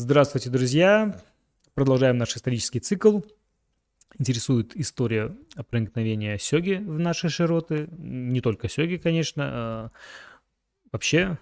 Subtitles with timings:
[0.00, 1.20] Здравствуйте, друзья!
[1.74, 3.18] Продолжаем наш исторический цикл.
[4.16, 5.36] Интересует история
[5.70, 7.88] проникновения сёги в наши широты.
[7.98, 9.42] Не только сёги, конечно.
[9.44, 9.90] А
[10.92, 11.38] вообще,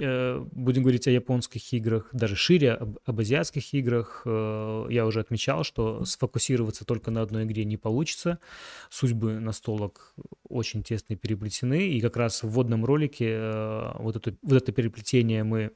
[0.00, 4.22] э, будем говорить о японских играх, даже шире об, об азиатских играх.
[4.24, 8.40] Э, я уже отмечал, что сфокусироваться только на одной игре не получится.
[8.88, 10.16] Судьбы настолок
[10.48, 11.90] очень тесно переплетены.
[11.90, 15.70] И как раз в вводном ролике э, вот это, вот это переплетение мы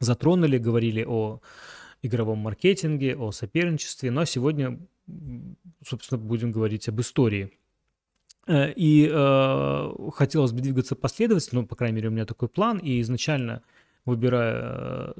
[0.00, 1.40] затронули, говорили о
[2.02, 4.78] игровом маркетинге, о соперничестве, но сегодня,
[5.86, 7.52] собственно, будем говорить об истории.
[8.46, 12.78] Э, и э, хотелось бы двигаться последовательно, ну, по крайней мере, у меня такой план,
[12.78, 13.62] и изначально
[14.04, 15.12] выбирая э,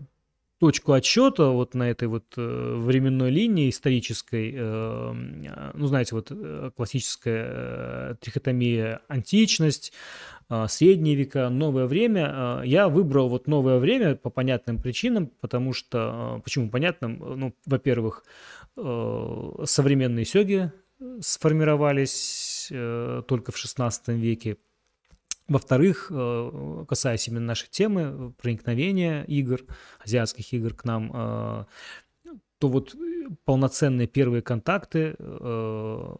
[0.59, 6.30] точку отсчета вот на этой вот э, временной линии исторической, ну, знаете, вот
[6.77, 9.92] классическая трихотомия античность,
[10.69, 12.62] средние века, новое время.
[12.65, 17.19] Я выбрал вот новое время по понятным причинам, потому что, почему понятным?
[17.19, 18.25] Ну, во-первых,
[18.77, 20.73] современные сёги
[21.20, 24.59] сформировались только в XVI веке,
[25.47, 29.61] во-вторых, э, касаясь именно нашей темы, проникновения игр,
[30.03, 31.64] азиатских игр к нам, э,
[32.58, 32.95] то вот
[33.45, 36.17] полноценные первые контакты э,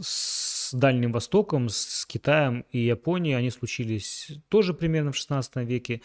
[0.00, 6.00] с Дальним Востоком, с Китаем и Японией, они случились тоже примерно в 16 веке.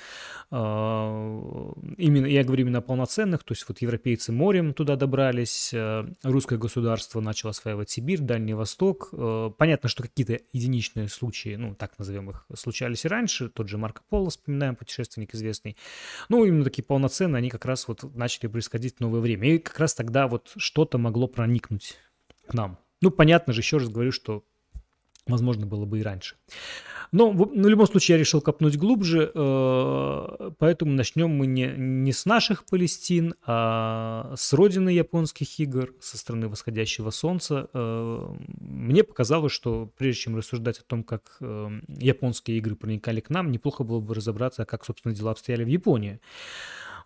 [0.52, 6.06] А, именно, я говорю именно о полноценных, то есть вот европейцы морем туда добрались, э,
[6.24, 9.10] русское государство начало осваивать Сибирь, Дальний Восток.
[9.14, 13.78] Э, понятно, что какие-то единичные случаи, ну так назовем их, случались и раньше, тот же
[13.78, 15.78] Марко Поло, вспоминаем, путешественник известный.
[16.30, 19.56] Ну, именно такие полноценные, они как раз вот начали происходить в новое время.
[19.56, 21.98] И как раз тогда вот что-то могло проникнуть
[22.48, 22.80] к нам.
[23.06, 24.44] Ну, понятно же, еще раз говорю, что
[25.28, 26.36] Возможно, было бы и раньше.
[27.12, 31.74] Но в, ну, в любом случае я решил копнуть глубже, э, поэтому начнем мы не,
[31.76, 37.70] не с наших Палестин, а с родины японских игр, со страны восходящего солнца.
[37.74, 43.32] Э, мне показалось, что прежде чем рассуждать о том, как э, японские игры проникали к
[43.32, 46.20] нам, неплохо было бы разобраться, как, собственно, дела обстояли в Японии.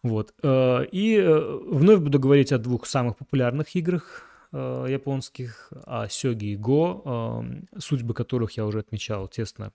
[0.03, 0.33] Вот.
[0.43, 6.55] Э, и э, вновь буду говорить о двух самых популярных играх японских, а сёги и
[6.55, 7.41] го,
[7.75, 9.71] э, судьбы которых я уже отмечал тесно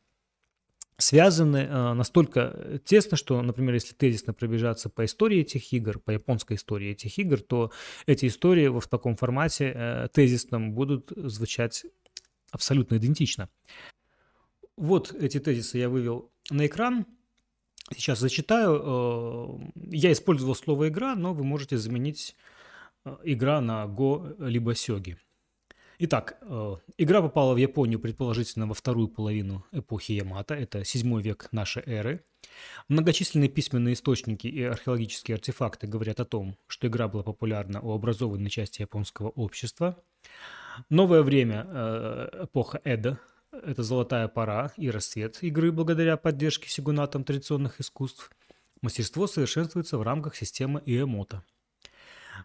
[0.98, 6.56] связаны э, настолько тесно, что, например, если тезисно пробежаться по истории этих игр, по японской
[6.56, 7.72] истории этих игр, то
[8.06, 11.84] эти истории в таком формате э, тезисном будут звучать
[12.50, 13.48] абсолютно идентично.
[14.76, 17.06] Вот эти тезисы я вывел на экран.
[17.94, 18.80] Сейчас зачитаю.
[18.84, 22.53] Э, я использовал слово «игра», но вы можете заменить Э,
[23.24, 25.16] игра на Го либо Сёги.
[25.98, 31.48] Итак, э, игра попала в Японию предположительно во вторую половину эпохи Ямато, это 7 век
[31.52, 32.24] нашей эры.
[32.88, 38.50] Многочисленные письменные источники и археологические артефакты говорят о том, что игра была популярна у образованной
[38.50, 39.96] части японского общества.
[40.90, 43.20] Новое время, э, эпоха Эда,
[43.52, 48.32] это золотая пора и расцвет игры благодаря поддержке сигунатом традиционных искусств.
[48.82, 51.44] Мастерство совершенствуется в рамках системы Иэмота–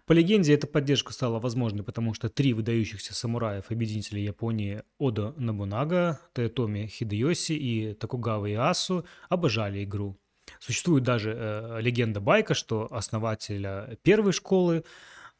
[0.10, 6.88] по легенде, эта поддержка стала возможной, потому что три выдающихся самураев-объединителя Японии Одо Набунага, Тоетоми
[6.88, 10.18] Хидеоси и Токугава Иасу обожали игру.
[10.60, 14.84] Существует даже э, легенда-байка, что основателя первой школы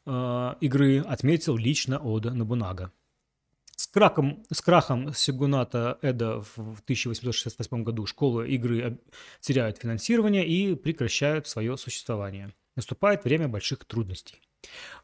[0.06, 2.92] э, игры отметил лично Ода Набунага.
[3.74, 9.00] С, краком, с крахом Сигуната Эда в 1868 году школы игры
[9.40, 14.40] теряют финансирование и прекращают свое существование наступает время больших трудностей.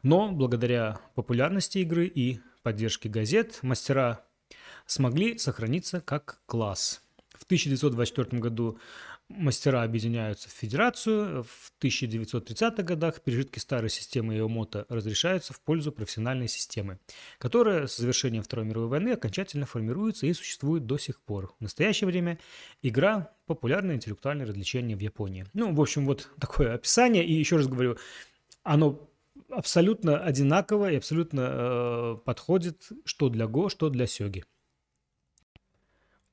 [0.03, 4.25] Но благодаря популярности игры и поддержке газет мастера
[4.85, 7.01] смогли сохраниться как класс.
[7.37, 8.79] В 1924 году
[9.29, 11.43] Мастера объединяются в федерацию.
[11.43, 16.99] В 1930-х годах пережитки старой системы Иомота разрешаются в пользу профессиональной системы,
[17.37, 21.53] которая с завершением Второй мировой войны окончательно формируется и существует до сих пор.
[21.59, 22.39] В настоящее время
[22.81, 25.45] игра– популярное интеллектуальное развлечение в Японии.
[25.53, 27.25] Ну, в общем, вот такое описание.
[27.25, 27.97] И еще раз говорю,
[28.63, 29.09] оно
[29.49, 34.43] абсолютно одинаково и абсолютно э, подходит что для Го, что для Сёги.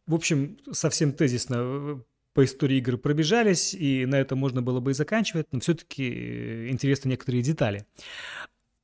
[0.07, 1.97] В общем, совсем тезисно э,
[2.35, 6.69] по истории игры пробежались, и на этом можно было бы и заканчивать, но все-таки э,
[6.69, 7.87] интересны некоторые детали.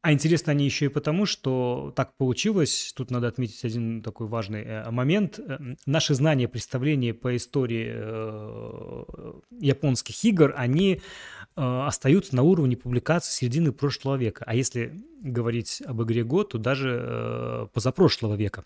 [0.03, 4.63] А интересно они еще и потому, что так получилось, тут надо отметить один такой важный
[4.63, 5.39] э, момент.
[5.39, 7.89] Э, наши знания, представления по истории
[9.63, 11.03] японских игр, они
[11.55, 14.45] остаются на уровне публикаций середины прошлого века.
[14.47, 18.65] А если говорить об игре год, то даже позапрошлого века.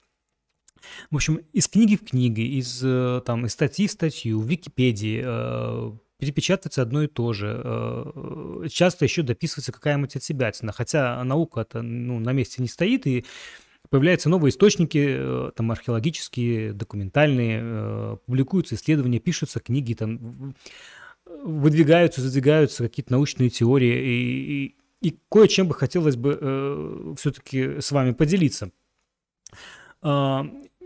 [1.10, 5.22] В общем, из книги в книги, из, э, там, из статьи в статью, в Википедии,
[5.24, 7.60] э, перепечатывается одно и то же.
[7.64, 13.24] Э, часто еще дописывается какая-нибудь отсебятина, хотя наука-то ну, на месте не стоит, и
[13.90, 20.54] появляются новые источники, э, там археологические, документальные, э, публикуются исследования, пишутся книги, там
[21.26, 27.90] выдвигаются, задвигаются какие-то научные теории, и, и, и кое-чем бы хотелось бы э, все-таки с
[27.92, 28.70] вами поделиться.
[30.02, 30.42] Э,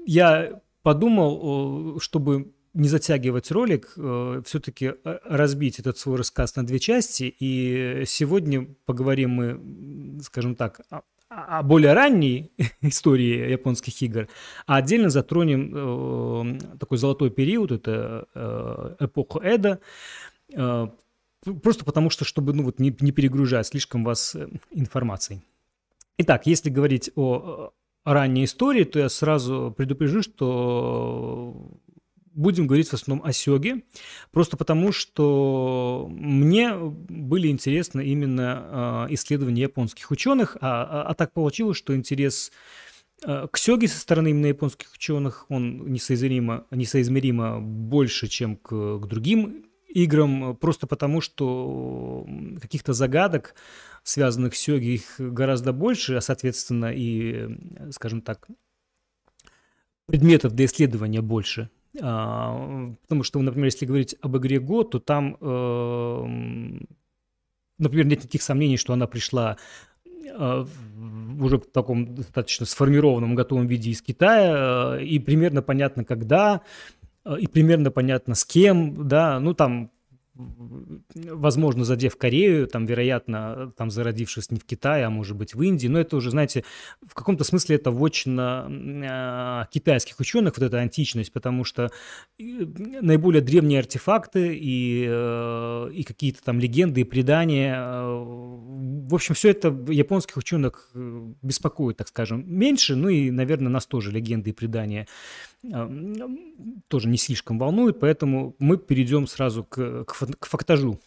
[0.07, 6.79] я подумал, чтобы не затягивать ролик, э, все-таки э, разбить этот свой рассказ на две
[6.79, 7.35] части.
[7.38, 14.29] И сегодня поговорим мы, скажем так, о, о более ранней истории японских игр,
[14.67, 19.81] а отдельно затронем э, такой золотой период, это эпоху Эда,
[20.49, 24.37] просто потому что, чтобы ну, вот не, не перегружать слишком вас
[24.70, 25.43] информацией.
[26.19, 27.73] Итак, если говорить о
[28.05, 31.55] ранней истории, то я сразу предупрежу, что
[32.38, 33.82] будем говорить в основном о Сёге,
[34.31, 41.32] просто потому что мне были интересны именно э, исследования японских ученых, а, а, а так
[41.32, 42.52] получилось, что интерес
[43.25, 49.06] э, к Сёге со стороны именно японских ученых, он несоизмеримо, несоизмеримо больше, чем к, к
[49.06, 52.25] другим играм, просто потому что
[52.61, 53.56] каких-то загадок,
[54.05, 57.49] связанных с Сёги, их гораздо больше, а соответственно и,
[57.91, 58.46] скажем так,
[60.06, 65.37] предметов для исследования больше– а, потому что, например, если говорить об игре Go, то там,
[65.40, 66.87] эм,
[67.79, 69.56] например, нет никаких сомнений, что она пришла
[70.05, 70.64] э,
[71.40, 76.62] уже в таком достаточно сформированном, готовом виде из Китая, э, и примерно понятно, когда,
[77.25, 79.91] э, и примерно понятно, с кем, да, ну там
[80.38, 85.88] возможно, задев Корею, там, вероятно, там зародившись не в Китае, а может быть в Индии,
[85.88, 86.64] но это уже, знаете,
[87.05, 91.90] в каком-то смысле это вотчина э, китайских ученых, вот эта античность, потому что
[92.38, 99.50] наиболее древние артефакты и, э, и какие-то там легенды и предания, э, в общем, все
[99.50, 100.91] это японских ученых
[101.43, 105.08] беспокоит, так скажем, меньше, ну и, наверное, нас тоже легенды и предания
[106.88, 111.01] тоже не слишком волнует, поэтому мы перейдем сразу к, к, к фактажу.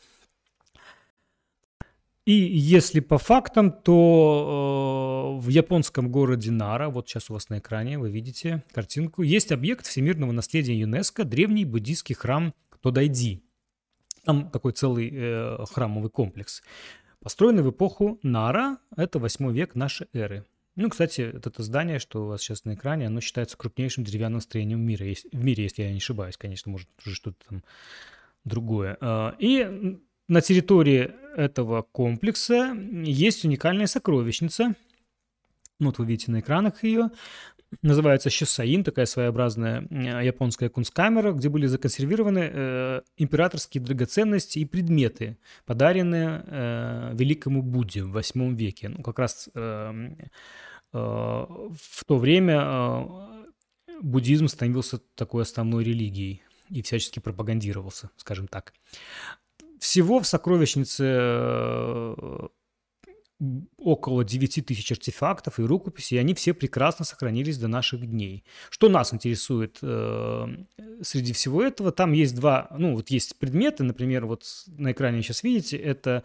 [2.26, 7.58] И если по фактам, то э, в японском городе Нара, вот сейчас у вас на
[7.58, 13.44] экране вы видите картинку, есть объект всемирного наследия ЮНЕСКо, древний буддийский храм Тодайди.
[14.24, 16.62] Там такой целый э, храмовый комплекс.
[17.24, 20.46] Построенный в эпоху Нара, это 8 век нашей эры.
[20.76, 24.80] Ну, кстати, это здание, что у вас сейчас на экране, оно считается крупнейшим деревянным строением
[24.80, 27.64] мира, в мире, если я не ошибаюсь, конечно, может, уже что-то там
[28.44, 28.98] другое.
[29.02, 34.76] А, и на территории этого комплекса есть уникальная сокровищница.
[35.80, 37.10] Ну, вот вы видите на экранах ее.
[37.82, 39.88] Называется Щусаин, такая своеобразная
[40.22, 48.12] японская кунсткамера, где были законсервированы э, императорские драгоценности и предметы, подаренные э, великому Будде в
[48.12, 48.90] восьмом веке.
[48.90, 49.94] Ну, как раз э,
[50.94, 58.74] э, в то время э, буддизм становился такой основной религией и всячески пропагандировался, скажем так.
[59.80, 62.48] Всего в сокровищнице э,
[63.78, 68.44] около 9 тысяч артефактов и рукописей, и они все прекрасно сохранились до наших дней.
[68.70, 70.48] Что нас интересует э,
[71.02, 71.92] среди всего этого?
[71.92, 76.24] Там есть два, ну вот есть предметы, например, вот на экране сейчас видите, это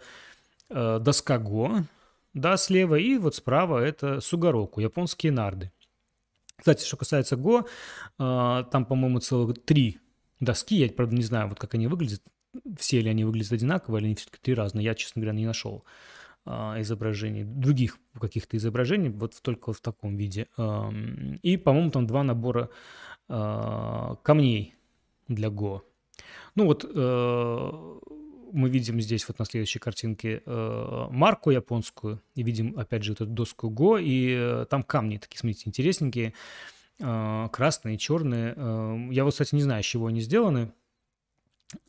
[0.69, 1.83] э, доска Го,
[2.33, 5.71] да, слева, и вот справа это сугароку, японские нарды.
[6.55, 7.67] Кстати, что касается Го,
[8.19, 9.99] э, там, по-моему, целых три
[10.39, 12.21] доски, я, правда, не знаю, вот как они выглядят,
[12.77, 15.83] все ли они выглядят одинаково, или они все-таки три разные, я, честно говоря, не нашел.
[16.45, 20.47] А, изображений, других каких-то изображений, вот только в таком виде.
[21.41, 22.69] И, по-моему, там два набора
[23.27, 24.75] а, камней
[25.27, 25.83] для Го.
[26.55, 27.71] Ну вот э,
[28.51, 33.25] мы видим здесь вот на следующей картинке э, марку японскую, и видим опять же эту
[33.25, 36.33] доску Го, и э, там камни такие, смотрите, интересненькие,
[36.97, 38.53] красные, черные.
[39.11, 40.71] Я вот, кстати, не знаю, из чего они сделаны,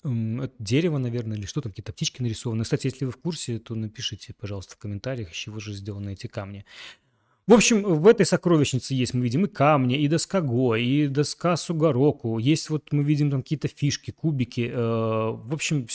[0.02, 2.64] дерево, наверное, или что там, какие-то птички нарисованы.
[2.64, 6.26] Кстати, если вы в курсе, то напишите, пожалуйста, в комментариях, из чего же сделаны эти
[6.26, 6.64] камни.
[7.46, 11.56] В общем, в этой сокровищнице есть, мы видим и камни, и доска Го, и доска
[11.56, 12.38] Сугароку.
[12.38, 14.70] Есть вот, мы видим там какие-то фишки, кубики.
[14.70, 15.86] Э, в общем,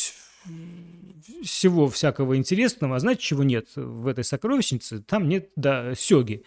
[1.43, 2.95] всего всякого интересного.
[2.95, 5.01] А знаете, чего нет в этой сокровищнице?
[5.01, 6.43] Там нет, да, сёги.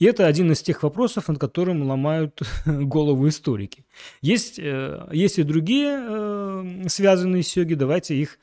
[0.00, 3.84] И это один из тех вопросов, над которым ломают голову историки.
[4.22, 8.38] Есть, э, есть и другие э, связанные с сёги, давайте их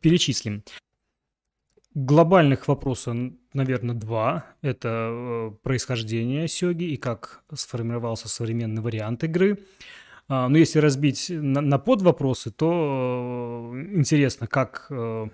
[0.00, 0.64] перечислим.
[1.94, 3.16] Глобальных вопросов,
[3.54, 4.46] наверное, два.
[4.60, 9.60] Это э, происхождение сёги и как сформировался современный вариант игры.
[10.26, 15.30] А, но если разбить на, на подвопросы, то интересно, как в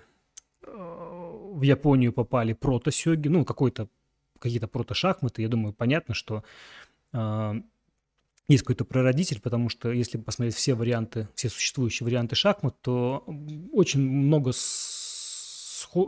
[1.61, 3.87] Японию попали прото-сёги, ну, какой-то,
[4.39, 5.41] какие-то прото-шахматы.
[5.41, 6.43] Я думаю, понятно, что
[7.13, 7.55] а,
[8.47, 13.23] есть какой-то прародитель, потому что если посмотреть все варианты, все существующие варианты шахмат, то
[13.71, 14.51] очень много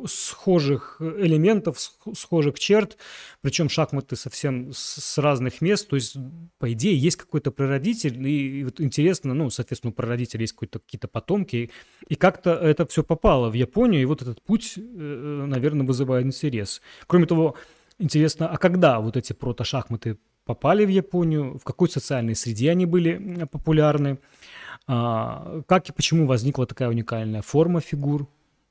[0.06, 1.80] схожих элементов,
[2.14, 2.98] схожих черт,
[3.42, 6.18] причем шахматы совсем с разных мест, то есть,
[6.60, 11.72] по идее, есть какой-то прародитель, и вот интересно, ну, соответственно, у прародителя есть какие-то потомки,
[12.08, 16.26] и как-то это все попало в Японию, и вот этот путь, э, э, наверное, вызывает
[16.26, 16.82] интерес.
[17.08, 17.56] Кроме того,
[18.00, 23.46] интересно, а когда вот эти прото-шахматы попали в Японию, в какой социальной среде они были
[23.52, 24.20] популярны,
[24.88, 28.28] а, как и почему возникла такая уникальная форма фигур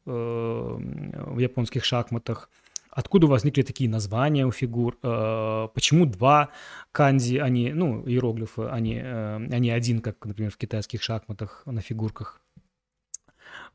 [0.07, 2.49] э, в японских шахматах,
[2.91, 6.49] откуда возникли такие названия у фигур, э, почему два
[6.93, 11.63] канзи, а не, ну, иероглифы, а не, э, а один, как, например, в китайских шахматах
[11.67, 12.41] на фигурках.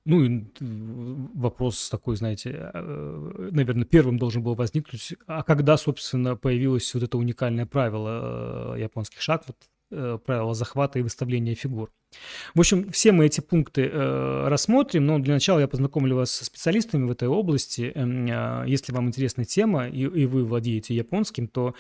[0.04, 6.92] Ну, и вопрос такой, знаете, э, наверное, первым должен был возникнуть, а когда, собственно, появилось
[6.94, 9.58] вот это уникальное правило э, японских шахмат,
[9.92, 11.92] э, правило захвата и выставления фигур.
[12.56, 16.46] В общем, все мы эти пункты э, рассмотрим, но для начала я познакомлю вас со
[16.46, 17.92] специалистами в этой области.
[17.94, 21.76] Э, если вам интересна тема и, и вы владеете японским, то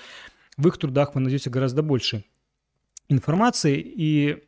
[0.57, 2.23] в их трудах вы найдете гораздо больше
[3.09, 3.79] информации.
[3.79, 4.43] И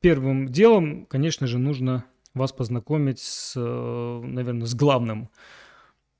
[0.00, 2.04] первым делом, конечно же, нужно
[2.38, 5.28] вас познакомить с, э, наверное, с главным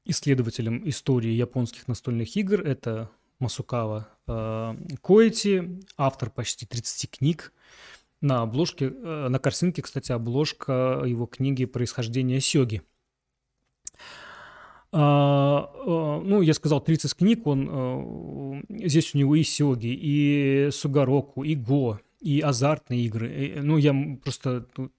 [0.05, 2.61] исследователем истории японских настольных игр.
[2.61, 7.53] Это Масукава э, Коэти, автор почти 30 книг.
[8.21, 12.83] На обложке, э, на картинке, кстати, обложка его книги «Происхождение сёги».
[14.91, 21.55] А, ну, я сказал 30 книг, он, здесь у него и сёги, и сугароку, и
[21.55, 23.61] го, и азартные игры.
[23.63, 23.95] Ну, я
[24.25, 24.93] просто Тут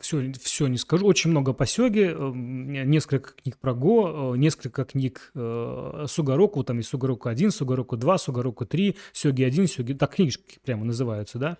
[0.00, 1.06] все, все не скажу.
[1.06, 6.88] Очень много по сёге, несколько книг про Го, э, несколько книг э, Сугароку, там есть
[6.88, 9.92] Сугароку 1, Сугароку 2, Сугароку 3, Сёги 1, Сёги...
[9.92, 11.58] Так книжки прямо называются, да?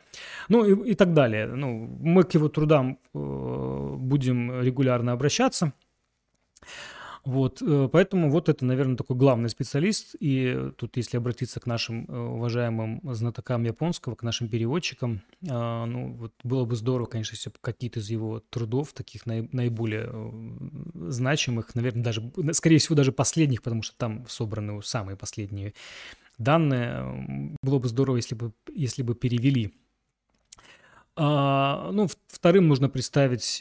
[0.49, 1.47] Ну и, и так далее.
[1.47, 5.73] Ну, мы к его трудам э, будем регулярно обращаться.
[7.25, 10.15] Вот, э, поэтому вот это, наверное, такой главный специалист.
[10.21, 16.13] И тут, если обратиться к нашим э, уважаемым знатокам японского, к нашим переводчикам, а, ну,
[16.13, 21.75] вот было бы здорово, конечно, если бы какие-то из его трудов, таких наиболее э, значимых,
[21.75, 22.23] наверное, даже,
[22.53, 25.75] скорее всего, даже последних, потому что там собраны самые последние
[26.39, 29.75] данные, было бы здорово, если бы, если бы перевели
[31.17, 33.61] а, ну, вторым нужно представить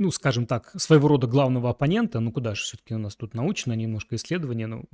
[0.00, 3.76] ну, скажем так, своего рода главного оппонента, ну куда же, все-таки у нас тут научное
[3.76, 4.86] немножко исследование, ну,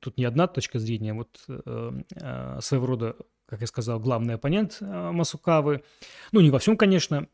[0.00, 3.16] тут не одна точка зрения, вот э, э, своего рода,
[3.46, 5.82] как я сказал, главный оппонент э, Масукавы,
[6.30, 7.26] ну не во всем, конечно,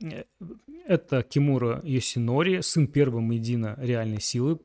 [0.87, 4.61] это Кимура Йосинори, сын первого Медина реальной силы,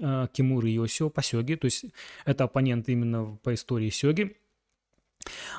[0.00, 1.84] э, Кимуры Йосио по сёге, то есть
[2.24, 4.38] это оппонент именно по истории сёги,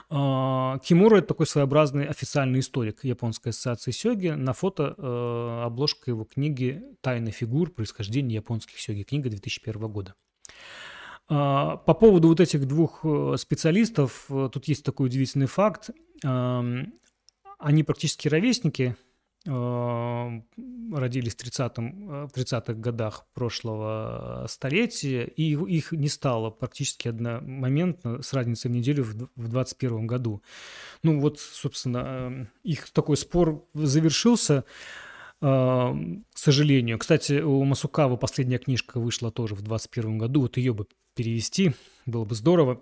[0.10, 4.30] Кимура– это такой своеобразный официальный историк Японской ассоциации сёги.
[4.30, 7.72] На фото э, обложка его книги «Тайны фигур.
[7.72, 9.04] Происхождение японских сёги».
[9.04, 10.14] Книга 2001 года.
[11.28, 15.90] А, по поводу вот этих двух э, специалистов, э, тут есть такой удивительный факт.
[17.58, 18.96] Они практически ровесники,
[19.46, 28.34] родились в 30 в 30-х годах прошлого столетия, и их не стало практически одномоментно с
[28.34, 30.42] разницей в неделю в 21 году.
[31.04, 34.64] Ну вот, собственно, э, их такой спор завершился,
[35.42, 36.98] э, к сожалению.
[36.98, 41.74] Кстати, у Масукава последняя книжка вышла тоже в 21 году, вот ее бы перевести
[42.06, 42.82] было бы здорово.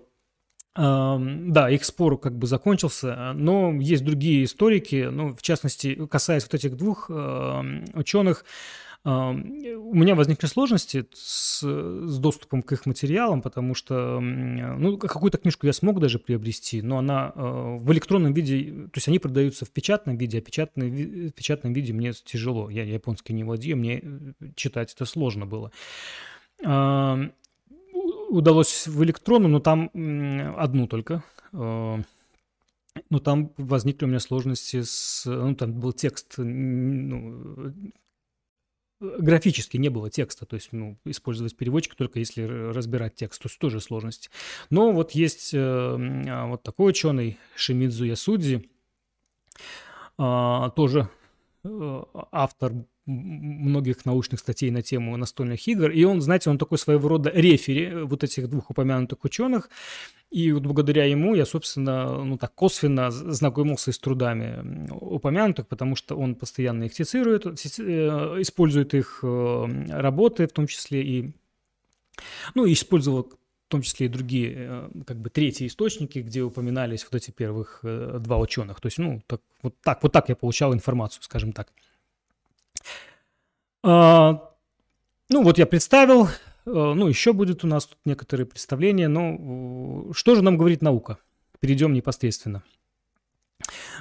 [0.75, 6.55] Да, их спор как бы закончился, но есть другие историки, ну, в частности, касаясь вот
[6.55, 7.11] этих двух
[7.93, 8.43] ученых,
[9.05, 15.67] у меня возникли сложности с, с доступом к их материалам, потому что, ну, какую-то книжку
[15.67, 19.71] я смог даже приобрести, но она э, в электронном виде, то есть они продаются в
[19.71, 20.89] печатном виде, а печатный,
[21.29, 22.69] в печатном виде мне тяжело.
[22.69, 25.71] Я японский не владею, мне э, читать это сложно было
[28.33, 29.89] удалось в электронном, но там
[30.57, 31.23] одну только.
[31.53, 31.97] Э,
[33.09, 35.23] но там возникли у меня сложности с...
[35.25, 37.73] Ну, там был текст, ну,
[38.99, 43.59] графически не было текста, то есть ну, использовать переводчик только если разбирать текст, то есть
[43.59, 44.29] тоже сложности.
[44.69, 48.69] Но вот есть э, вот такой ученый Шимидзу Ясудзи,
[50.17, 51.09] э, тоже
[52.31, 52.73] автор
[53.05, 58.03] многих научных статей на тему настольных игр, и он, знаете, он такой своего рода рефери
[58.03, 59.69] вот этих двух упомянутых ученых,
[60.29, 66.15] и вот благодаря ему я, собственно, ну так косвенно знакомился с трудами упомянутых, потому что
[66.15, 67.49] он постоянно их цитирует, э,
[68.39, 71.33] использует их э, работы, в том числе и,
[72.55, 73.31] ну, и использовал
[73.67, 77.79] в том числе и другие, э, как бы третьи источники, где упоминались вот эти первых
[77.83, 78.81] два ученых.
[78.81, 81.71] То есть, ну, так, вот так, вот так я получал информацию, скажем так.
[83.83, 84.51] А,
[85.29, 86.29] ну, вот я представил,
[86.65, 89.07] Э, ну, еще будет у нас тут некоторые представления.
[89.07, 91.17] Но э, что же нам говорит наука?
[91.59, 92.63] Перейдем непосредственно.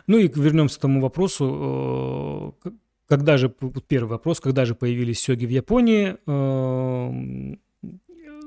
[0.06, 2.70] Ну и вернемся к тому вопросу, э,
[3.06, 3.54] когда же,
[3.86, 6.16] первый вопрос, когда же появились сёги в Японии?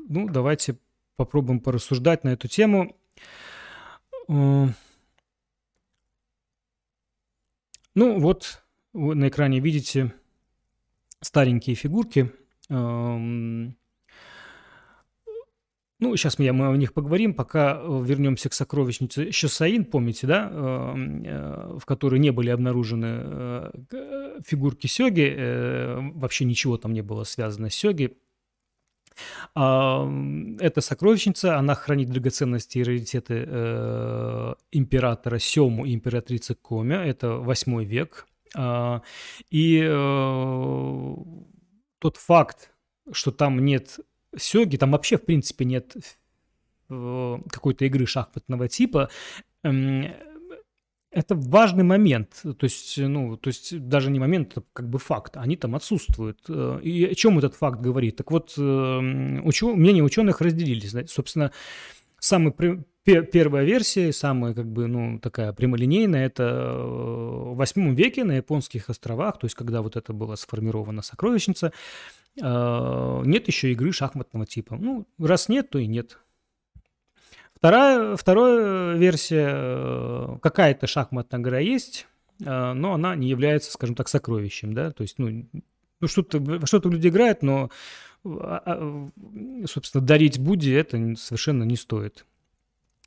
[0.07, 0.77] Ну, давайте
[1.15, 2.95] попробуем порассуждать на эту тему.
[4.27, 4.73] Ну,
[7.95, 10.13] вот вы на экране видите
[11.21, 12.31] старенькие фигурки.
[15.97, 21.23] Ну, сейчас мы, о них поговорим, пока э, вернемся к сокровищнице Щосаин, помните, да, эм,
[21.23, 23.71] э, в которой не были обнаружены э,
[24.45, 25.33] фигурки Сёги,
[26.13, 28.17] вообще ничего там не было связано с Сёги.
[29.53, 33.43] Эта сокровищница, она хранит драгоценности и раритеты
[34.71, 38.27] императора Сёму и императрицы Комя, это 8 век.
[38.57, 39.01] А,
[39.49, 39.81] и
[41.99, 42.71] тот факт,
[43.11, 43.99] что там нет
[44.37, 45.95] сёги, там вообще, в принципе, нет
[46.89, 49.09] э, какой-то игры шахматного типа.
[51.15, 55.37] Это важный момент, то есть, ну, то есть даже не момент, это как бы факт,
[55.37, 56.39] они там отсутствуют.
[56.49, 58.17] Э, и о чем этот факт говорит?
[58.17, 59.73] Так вот, эм, учё...
[59.75, 60.93] мнения ученых разделились.
[61.09, 61.53] Собственно,
[62.19, 62.53] самый
[63.05, 69.39] первая версия, самая как бы, ну, такая прямолинейная, это в восьмом веке на японских островах,
[69.39, 71.71] то есть когда вот это была сформирована сокровищница,
[72.41, 74.75] а, нет еще игры шахматного типа.
[74.75, 76.19] Ну, раз нет, то и нет.
[77.57, 82.07] Вторая, вторая версия, э, какая-то шахматная игра есть,
[82.43, 85.47] э, но она не является, скажем так, сокровищем, да, то есть, ну,
[85.99, 87.71] ну что-то, что-то люди играют, но,
[88.25, 89.09] а,
[89.65, 92.25] собственно, дарить Будди это совершенно не стоит.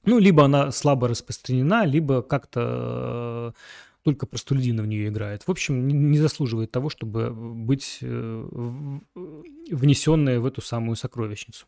[0.05, 3.55] Ну, либо она слабо распространена, либо как-то
[4.03, 5.43] только простолюдины в нее играют.
[5.43, 8.49] В общем, не заслуживает того, чтобы быть э,
[9.71, 11.67] внесенной в эту самую сокровищницу.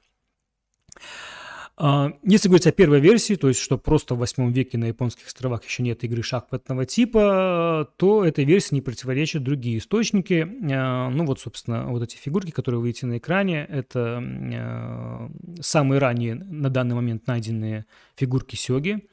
[1.83, 5.27] А, если говорить о первой версии, то есть что просто в 8 веке на японских
[5.27, 10.47] островах еще нет игры шахматного типа, то этой версии не противоречат другие источники.
[10.71, 15.31] А, ну вот, собственно, вот эти фигурки, которые вы видите на экране, это а,
[15.63, 19.09] самые ранние на данный момент найденные фигурки сёги.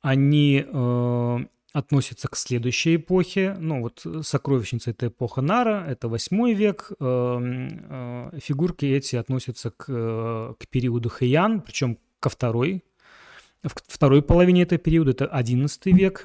[0.00, 0.64] Они
[1.74, 3.56] относится к следующей эпохе.
[3.58, 6.92] Ну, вот э, сокровищница– это эпоха Нара, это восьмой век.
[7.00, 12.84] Эм, э, фигурки эти относятся к, э, к периоду Хэйян, причем ко второй,
[13.62, 16.24] второй половине этого периода, это одиннадцатый век.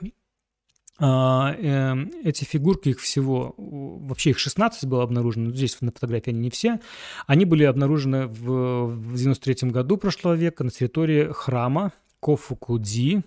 [1.00, 6.42] А, эм, эти фигурки, их всего, вообще их 16 было обнаружено, здесь на фотографии они
[6.42, 6.80] не все,
[7.26, 13.24] они были обнаружены в, в 93 году прошлого века на территории храма Кофукудзи,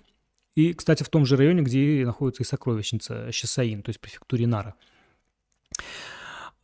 [0.54, 4.74] и, кстати, в том же районе, где находится и сокровищница Щесаин, то есть префектуре Нара.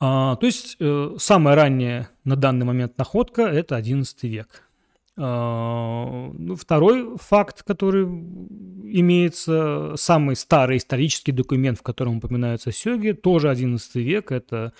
[0.00, 4.62] А, то есть э, самая ранняя на данный момент находка– это XI век.
[5.16, 13.48] А, ну, второй факт, который имеется, самый старый исторический документ, в котором упоминаются сёги, тоже
[13.48, 14.72] XI век, это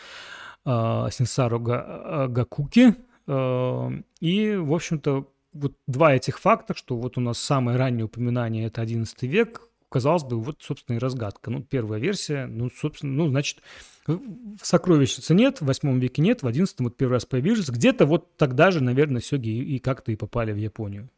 [0.64, 2.94] а, Синсару Гакуки.
[3.27, 3.90] А,
[4.21, 8.83] и, в общем-то, вот два этих факта, что вот у нас самое раннее упоминание– это
[8.83, 11.51] XI век, казалось бы, вот, собственно, и разгадка.
[11.51, 13.59] Ну, первая версия, ну, собственно, ну, значит,
[14.07, 17.69] в сокровищнице нет, в восьмом веке нет, в одиннадцатом вот первый раз появились.
[17.69, 21.09] Где-то вот тогда же, наверное, сёги и, и как-то и попали в Японию.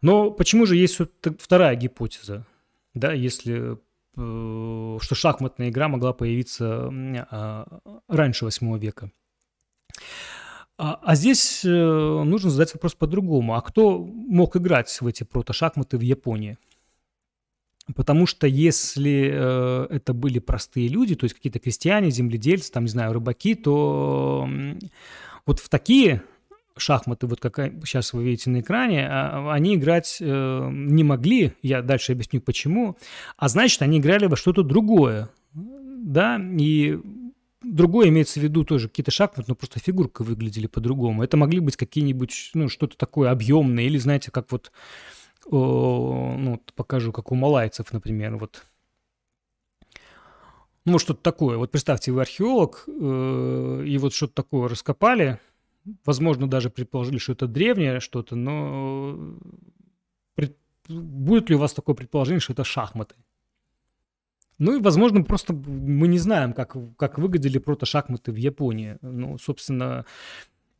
[0.00, 0.98] Но почему же есть
[1.38, 2.46] вторая гипотеза?
[2.94, 3.78] Да, если
[4.16, 7.64] э, что шахматная игра могла появиться э,
[8.08, 9.10] раньше восьмого века.
[10.82, 13.54] А, а здесь э, нужно задать вопрос по-другому.
[13.54, 16.58] А кто мог играть в эти протошахматы в Японии?
[17.94, 22.90] Потому что если э, это были простые люди, то есть какие-то крестьяне, земледельцы, там, не
[22.90, 24.74] знаю, рыбаки, то э,
[25.46, 26.24] вот в такие
[26.76, 31.82] шахматы, вот как сейчас вы видите на экране, а, они играть э, не могли, я
[31.82, 32.96] дальше объясню почему,
[33.36, 36.98] а значит, они играли во что-то другое, да, и
[37.62, 41.22] Другое имеется в виду тоже какие-то шахматы, но просто фигурка выглядели по-другому.
[41.22, 44.72] Это могли быть какие-нибудь, ну, что-то такое объемное, или, знаете, как вот,
[45.46, 48.66] о, ну, покажу, как у малайцев, например, вот.
[50.84, 51.56] ну, что-то такое.
[51.56, 55.38] Вот представьте, вы археолог, э, и вот что-то такое раскопали,
[56.04, 59.36] возможно, даже предположили, что это древнее что-то, но
[60.34, 60.56] пред...
[60.88, 63.14] будет ли у вас такое предположение, что это шахматы?
[64.62, 68.96] Ну и, возможно, просто мы не знаем, как, как выглядели прото-шахматы в Японии.
[69.02, 70.04] Ну, собственно,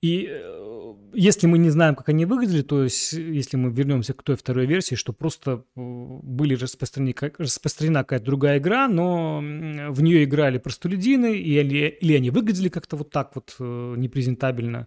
[0.01, 4.23] и э, если мы не знаем, как они выглядели, то есть если мы вернемся к
[4.23, 10.23] той второй версии, что просто э, были распространены, распространена какая-то другая игра, но в нее
[10.23, 14.87] играли простолюдины, или, или они выглядели как-то вот так вот э, непрезентабельно,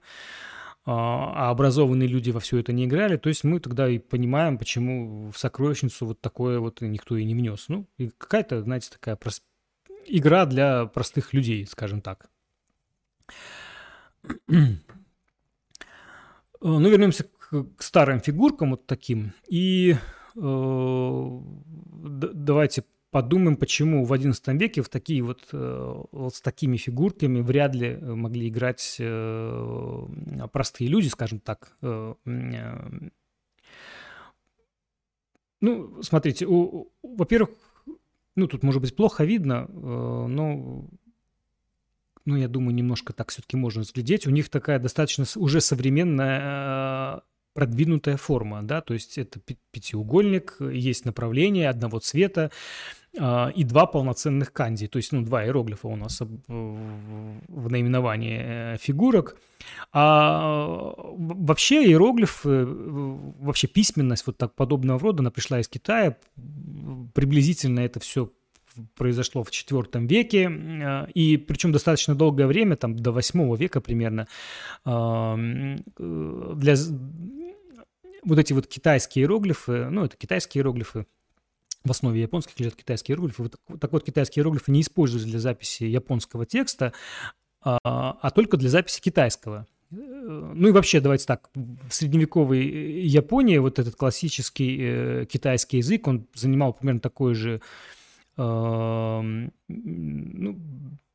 [0.88, 4.60] а, а образованные люди во все это не играли, то есть мы тогда и понимаем,
[4.60, 7.65] почему в сокровищницу вот такое вот никто и не внес.
[7.69, 9.41] Ну, и какая-то, знаете, такая прос...
[10.06, 12.30] игра для простых людей, скажем так.
[16.62, 19.34] Э, ну, вернемся к, к старым фигуркам вот таким.
[19.48, 19.95] И
[20.36, 21.39] э,
[22.34, 22.84] давайте
[23.15, 27.95] подумаем, почему в XI веке в такие вот, э, вот с такими фигурками вряд ли
[27.95, 30.08] могли играть э,
[30.51, 31.78] простые люди, скажем так.
[31.82, 33.10] Э, э,
[35.62, 37.51] ну, смотрите, во-первых,
[38.36, 40.86] ну, тут, может быть, плохо видно, э, но
[42.25, 44.28] ну, я думаю, немножко так все-таки можно взглядеть.
[44.28, 47.21] У них такая достаточно уже современная э,
[47.56, 49.39] продвинутая форма, да, то есть это
[49.71, 52.51] пятиугольник, есть направление одного цвета э,
[53.17, 59.38] и два полноценных канди, то есть, ну, два иероглифа у нас в наименовании э, фигурок.
[59.93, 66.17] А вообще иероглиф, вообще письменность вот так подобного рода, она пришла из Китая,
[67.13, 68.32] приблизительно это все
[68.95, 74.28] произошло в IV веке, э, и причем достаточно долгое время, там до VIII века примерно,
[74.86, 76.75] э, для
[78.25, 81.06] вот эти вот китайские иероглифы, ну, это китайские иероглифы,
[81.86, 83.43] в основе японских лежат китайские иероглифы.
[83.43, 86.91] Вот, так вот, китайские иероглифы не используются для записи японского текста,
[87.62, 89.67] а, а только для записи китайского.
[89.91, 92.65] Э, ну и вообще, давайте так, в средневековой
[93.06, 97.62] Японии вот этот классический э, китайский язык, он занимал примерно такой же
[98.38, 99.50] ну,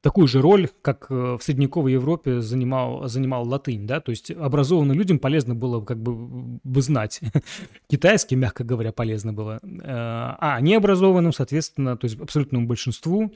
[0.01, 4.97] такую же роль, как э, в средневековой Европе занимал, занимал латынь, да, то есть образованным
[4.97, 6.15] людям полезно было как бы,
[6.63, 7.21] бы знать
[7.89, 13.33] китайский, мягко говоря, полезно было, э, а необразованным, соответственно, то есть абсолютному большинству,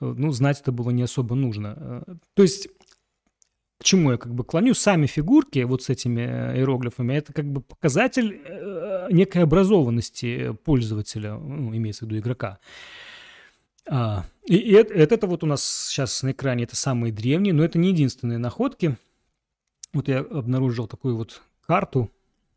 [0.00, 2.04] э, ну, знать это было не особо нужно.
[2.34, 2.68] То есть
[3.78, 7.62] к чему я как бы клоню, сами фигурки вот с этими иероглифами, это как бы
[7.62, 8.38] показатель
[9.10, 12.58] некой образованности пользователя, ну, имеется в виду игрока.
[13.88, 17.64] А, и, и это, это вот у нас сейчас на экране, это самые древние, но
[17.64, 18.96] это не единственные находки.
[19.92, 22.10] Вот я обнаружил такую вот карту,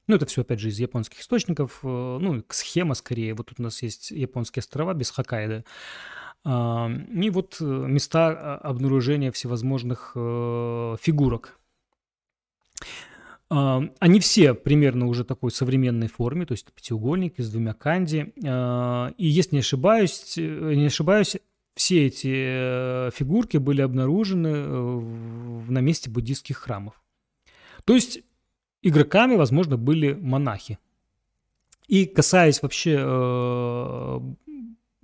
[0.08, 3.34] ну, это все, опять же, из японских источников, э, ну, схема скорее.
[3.36, 5.64] Вот тут у нас есть японские острова без Хоккайдо.
[6.44, 11.58] А, и вот э, места а, обнаружения всевозможных э, фигурок.
[14.00, 18.34] Они все примерно уже такой современной форме, то есть пятиугольники с двумя канди.
[18.44, 21.38] А, и если не ошибаюсь, э, не ошибаюсь,
[21.76, 25.00] все эти э, фигурки были обнаружены э,
[25.70, 27.00] на месте буддийских храмов.
[27.86, 28.22] То есть
[28.82, 30.80] игроками, возможно, были монахи.
[31.88, 32.98] И касаясь вообще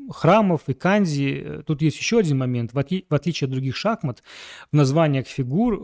[0.10, 2.74] храмов и канзи, тут есть еще один момент.
[2.74, 4.24] В, отличие от других шахмат,
[4.72, 5.78] в названиях фигур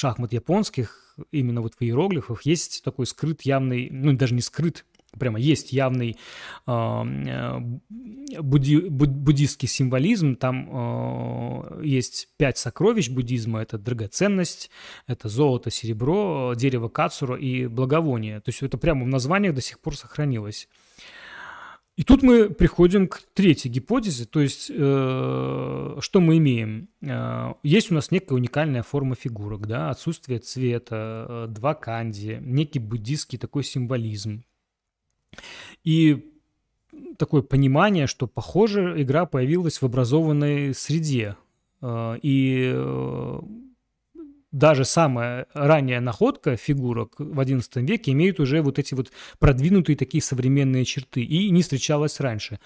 [0.00, 4.86] шахмат японских, именно вот в иероглифах, есть такой скрыт явный, ну даже не скрыт,
[5.18, 6.16] прямо есть явный
[6.66, 7.58] э,
[8.40, 10.36] будди, буддийский символизм.
[10.36, 13.60] Там э, есть пять сокровищ буддизма.
[13.60, 14.70] Это драгоценность,
[15.06, 18.40] это золото, серебро, дерево кацура и благовоние.
[18.40, 20.68] То есть это прямо в названиях до сих пор сохранилось.
[22.00, 26.88] И тут мы приходим к третьей гипотезе, то есть э, что мы имеем?
[27.02, 32.78] Э, есть у нас некая уникальная форма фигурок, да, отсутствие цвета, э, два канди, некий
[32.78, 34.44] буддийский такой символизм.
[35.84, 36.32] И
[37.18, 41.36] такое понимание, что, похоже, игра появилась в образованной среде.
[41.82, 43.40] Э, и э,
[44.52, 50.22] даже самая ранняя находка фигурок в XI веке имеет уже вот эти вот продвинутые такие
[50.22, 52.58] современные черты и не встречалась раньше.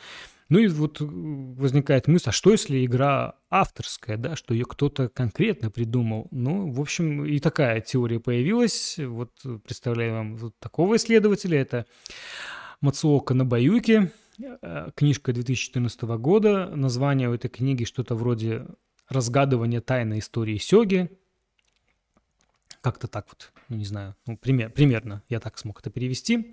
[0.51, 5.70] Ну и вот возникает мысль, а что если игра авторская, да, что ее кто-то конкретно
[5.70, 6.29] придумал?
[6.31, 8.99] Ну, в общем, и такая теория появилась.
[8.99, 9.31] Вот
[9.64, 11.61] представляю вам вот такого исследователя.
[11.61, 11.87] Это
[12.83, 16.70] Мацуока Набаюки, э, книжка 2014 года.
[16.75, 18.66] Название у этой книги что-то вроде
[19.09, 21.11] «Разгадывание тайной истории Сёги»,
[22.85, 26.53] Как-то так вот, ну, не знаю, ну, пример, примерно я так смог это перевести.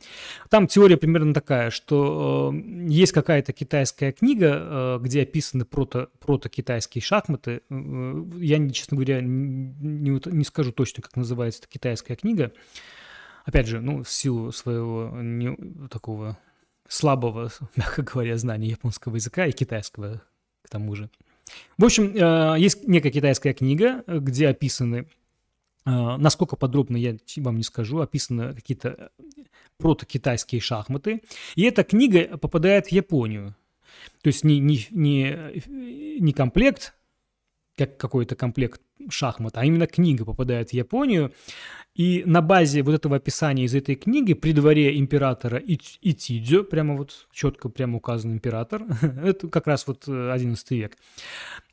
[0.50, 7.02] Там теория примерно такая, что э, есть какая-то китайская книга, э, где описаны прото, прото-китайские
[7.02, 7.64] шахматы.
[7.70, 12.54] Э, я, честно говоря, не, не скажу точно, как называется эта китайская книга.
[13.44, 15.54] Опять же, ну, в силу своего не,
[15.90, 16.38] такого
[16.88, 20.22] слабого, мягко говоря, знания японского языка и китайского
[20.62, 21.10] к тому же.
[21.78, 25.08] В общем, э, есть некая китайская книга, где описаны
[25.86, 29.12] насколько подробно я вам не скажу, описаны какие-то
[29.78, 31.22] протокитайские шахматы.
[31.56, 33.56] И эта книга попадает в Японию.
[34.22, 35.64] То есть не, не, не,
[36.20, 36.94] не комплект,
[37.78, 41.32] как какой-то комплект шахмат, а именно книга попадает в Японию.
[41.94, 47.28] И на базе вот этого описания из этой книги при дворе императора Итидзё, прямо вот
[47.34, 50.96] четко прямо указан император, это как раз вот 11 век,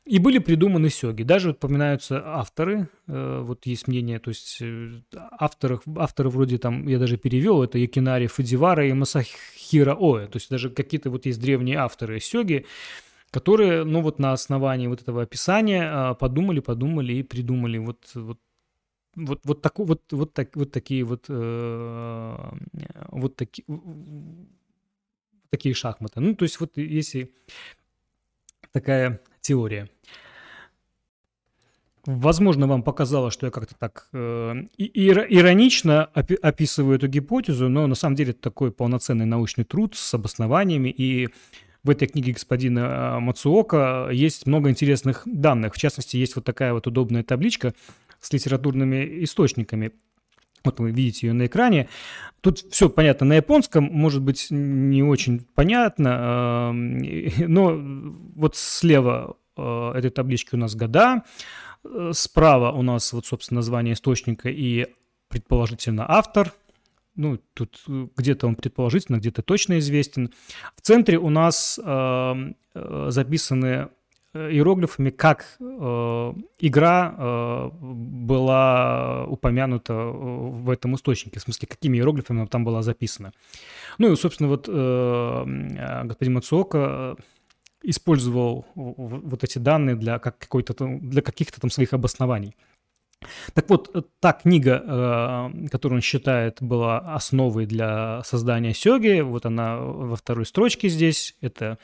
[0.05, 1.23] и были придуманы сёги.
[1.23, 6.99] Даже упоминаются авторы, э, вот есть мнение, то есть э, авторы, авторы вроде там, я
[6.99, 11.77] даже перевел, это Якинари Фудзивара и Масахира Оэ, то есть даже какие-то вот есть древние
[11.77, 12.65] авторы сёги,
[13.31, 18.39] которые, ну вот на основании вот этого описания а, подумали, подумали и придумали вот, вот
[19.15, 22.51] вот, вот, так, вот, вот, так, вот такие вот, э,
[23.09, 23.65] вот таки,
[25.49, 26.19] такие шахматы.
[26.19, 27.33] Ну, то есть вот если
[28.71, 29.89] такая теория.
[32.05, 38.15] Возможно, вам показалось, что я как-то так э, иронично описываю эту гипотезу, но на самом
[38.15, 41.29] деле это такой полноценный научный труд с обоснованиями, и
[41.83, 45.75] в этой книге господина э, Мацуока есть много интересных данных.
[45.75, 47.73] В частности, есть вот такая вот удобная табличка
[48.19, 49.91] с литературными источниками.
[50.65, 51.87] Вот вы видите ее на экране.
[52.41, 57.79] Тут все понятно на японском, может быть, не очень понятно, э, но
[58.35, 61.23] вот слева э, этой таблички у нас года,
[62.11, 64.87] справа у нас вот, собственно, название источника и
[65.29, 66.51] предположительно автор–
[67.19, 70.31] ну, тут э, где-то он предположительно, где-то точно известен.
[70.75, 73.89] В центре у нас э, э записаны
[74.33, 82.45] э, иероглифами, как э, игра э, была упомянута в этом источнике, в смысле, какими иероглифами
[82.45, 83.33] там была записана.
[83.97, 87.17] Ну и, собственно, вот э, господин Мацуока
[87.83, 92.55] использовал вот эти данные для, как какой-то, для каких-то там своих обоснований.
[93.53, 99.45] Так вот, э, та книга, э, которую он считает была основой для создания Сёги, вот
[99.45, 101.77] она во второй строчке здесь, это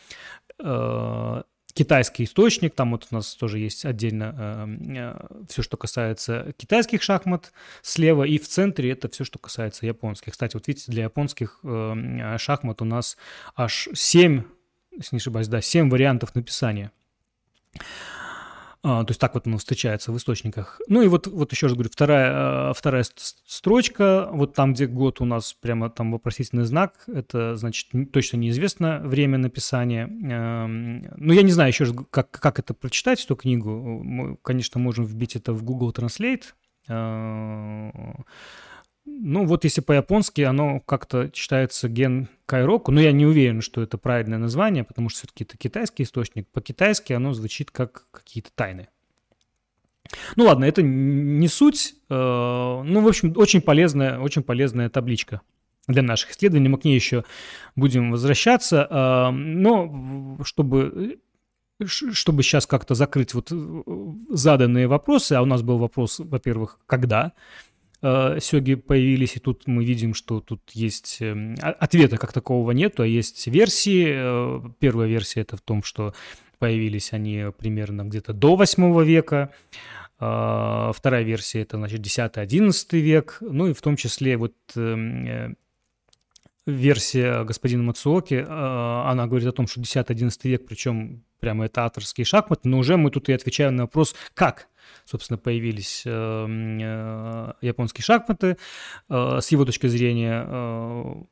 [0.60, 1.44] э,
[1.74, 5.20] китайский источник, там вот у нас тоже есть отдельно
[5.50, 10.32] все, что касается китайских шахмат слева, и в центре это все, что касается японских.
[10.32, 11.60] Кстати, вот видите, для японских
[12.38, 13.18] шахмат у нас
[13.58, 14.44] аж 7,
[14.96, 16.94] если не ошибаюсь, да, 7 вариантов написания.
[18.88, 20.80] А, то есть так вот оно встречается в источниках.
[20.88, 25.22] Ну и вот, вот еще раз говорю, вторая, э, вторая строчка, вот там, где год
[25.22, 30.04] у нас прямо там вопросительный знак, это значит точно неизвестно время написания.
[30.06, 33.72] Эм, ну, я не знаю еще раз, как, как это прочитать, эту книгу.
[34.04, 36.44] Мы, конечно, можем вбить это в Google Translate.
[39.06, 43.82] Э, ну, вот если по-японски оно как-то читается ген кайроку, но я не уверен, что
[43.82, 46.48] это правильное название, потому что все-таки это китайский источник.
[46.50, 48.88] По-китайски оно звучит как какие-то тайны.
[50.36, 51.96] Ну ладно, это не суть.
[52.10, 52.14] Э,
[52.86, 55.42] ну, в общем, очень полезная, очень полезная табличка
[55.88, 56.70] для наших исследований.
[56.70, 57.24] Мы к ней еще
[57.76, 58.88] будем возвращаться.
[58.90, 61.20] Э, но чтобы
[61.84, 63.84] чтобы сейчас как-то закрыть вот э,
[64.30, 69.84] заданные вопросы, а у нас был вопрос, во-первых, когда э, сёги появились, и тут мы
[69.84, 74.08] видим, что тут есть э, ответа как такового нету, а есть версии.
[74.10, 76.14] Э, первая версия это в том, что
[76.60, 79.52] появились они примерно где-то до 8 века.
[80.20, 83.38] Э, вторая версия это, значит, 10-11 век.
[83.42, 85.54] Ну и в том числе вот эм, э,
[86.66, 92.26] версия господина Мацуоки, э, она говорит о том, что 10-11 век, причем прямо это авторские
[92.26, 94.68] шахматы, но уже мы тут и отвечаем на вопрос, как
[95.06, 98.58] собственно, появились э, э, японские шахматы.
[99.10, 101.26] Э, с его точки зрения,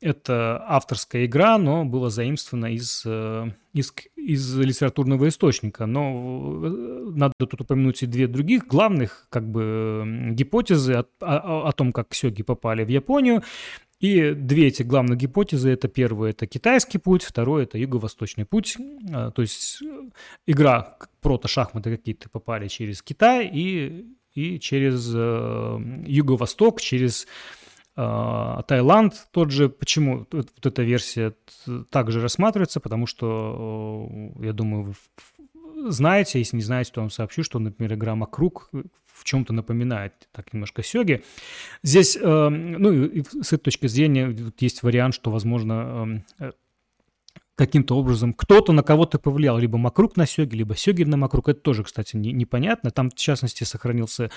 [0.00, 3.04] это авторская игра, но была заимствована из,
[3.72, 5.86] из, из литературного источника.
[5.86, 6.60] Но
[7.14, 12.14] надо тут упомянуть и две других главных как бы гипотезы о, о, о том, как
[12.14, 13.42] сёги попали в Японию.
[14.02, 18.76] И две эти главных гипотезы, это первое, это китайский путь, второе, это юго-восточный путь.
[19.12, 20.10] А, то есть э,
[20.44, 27.28] игра, прото-шахматы какие-то попали через Китай и, и через э, юго-восток, через
[27.96, 29.68] э, Таиланд тот же.
[29.68, 31.36] Почему вот эта версия
[31.88, 32.80] также рассматривается?
[32.80, 34.08] Потому что,
[34.40, 34.96] я думаю,
[35.86, 38.68] знаете, если не знаете, то вам сообщу, что, например, игра Макрук
[39.22, 41.22] в чем-то напоминает так немножко Сёги.
[41.84, 46.50] Здесь, э, ну, и с этой точки зрения есть вариант, что, возможно, э,
[47.54, 51.48] каким-то образом кто-то на кого-то повлиял, либо Макрук на Сёги, либо Сёги на Макрук.
[51.48, 52.90] Это тоже, кстати, не, непонятно.
[52.90, 54.30] Там, в частности, сохранился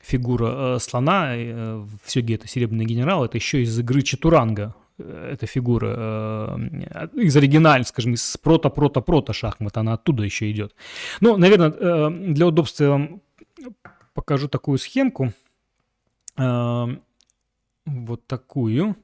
[0.00, 1.36] фигура э, слона.
[1.36, 3.24] Э, в Сёге это Серебряный генерал.
[3.24, 6.56] Это еще из игры Чатуранга эта фигура э,
[7.14, 10.74] из оригинальной, скажем, из прото-прото-прото шахмат, она оттуда еще идет.
[11.20, 13.08] Ну, наверное, э, для удобства
[14.14, 15.32] покажу такую схемку.
[16.38, 16.86] Э,
[17.84, 18.96] вот такую.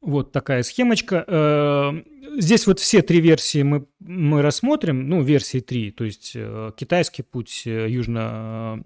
[0.00, 1.24] Вот такая схемочка.
[1.26, 1.92] Э,
[2.38, 7.22] здесь вот все три версии мы, мы рассмотрим, ну, версии три, то есть э, китайский
[7.22, 8.82] путь, южно,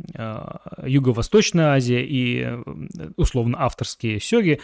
[0.84, 2.58] юго-восточная Азия и
[3.16, 4.60] условно авторские сёги.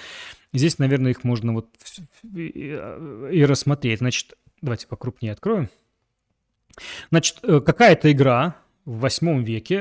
[0.52, 1.68] Здесь, наверное, их можно вот
[2.34, 4.00] и рассмотреть.
[4.00, 5.68] Значит, давайте покрупнее откроем.
[7.10, 9.80] Значит, какая-то игра, в восьмом веке.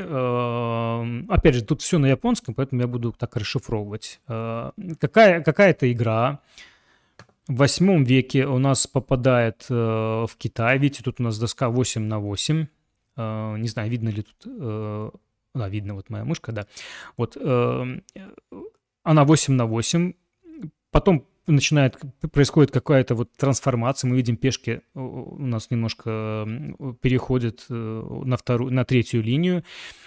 [1.29, 4.19] Опять же, тут все на японском, поэтому я буду так расшифровывать.
[4.27, 6.39] Какая, какая-то игра
[7.47, 10.77] в восьмом веке у нас попадает в Китай.
[10.77, 12.67] Видите, тут у нас доска 8 на 8.
[13.17, 15.13] Не знаю, видно ли тут...
[15.55, 16.67] Да, видно, вот моя мышка, да.
[17.17, 17.35] Вот
[19.03, 20.13] она 8 на 8.
[20.91, 21.97] Потом начинает,
[22.31, 26.47] происходит какая-то вот трансформация, мы видим пешки у нас немножко
[27.01, 27.73] переходят э,
[28.25, 29.63] на вторую, на третью линию.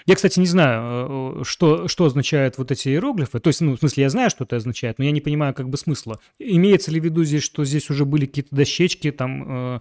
[0.07, 3.39] Я, кстати, не знаю, э, что, что означают вот эти иероглифы.
[3.41, 5.69] То есть, ну, в смысле, я знаю, что это означает, но я не понимаю как
[5.69, 6.21] бы смысла.
[6.39, 9.81] Имеется ли в виду здесь, что здесь уже были какие-то дощечки, там, э,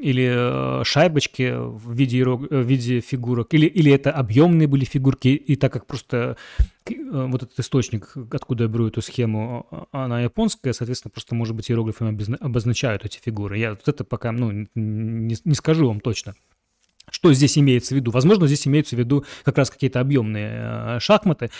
[0.00, 5.72] или шайбочки в виде, в виде фигурок, или, или это объемные были фигурки, и так
[5.72, 6.36] как просто
[6.90, 11.54] Э, вот этот источник, откуда я беру эту схему, а, она японская, соответственно, просто, может
[11.54, 13.58] быть, иероглифами обозначают эти фигуры.
[13.58, 16.34] Я вот это пока, ну, не, не скажу вам точно.
[17.10, 18.10] Что здесь имеется в виду?
[18.10, 21.50] Возможно, здесь имеются в виду как раз какие-то объемные э, шахматы.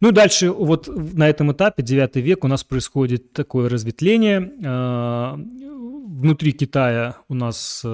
[0.00, 4.52] Ну и дальше вот на этом этапе, 9 век, у нас происходит такое разветвление.
[6.14, 7.84] Э, внутри Китая у нас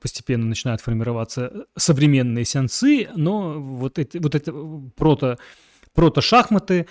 [0.00, 4.52] постепенно начинают формироваться современные сянцы, но вот эти, вот это
[4.96, 5.38] прото
[5.92, 6.86] прото-шахматы,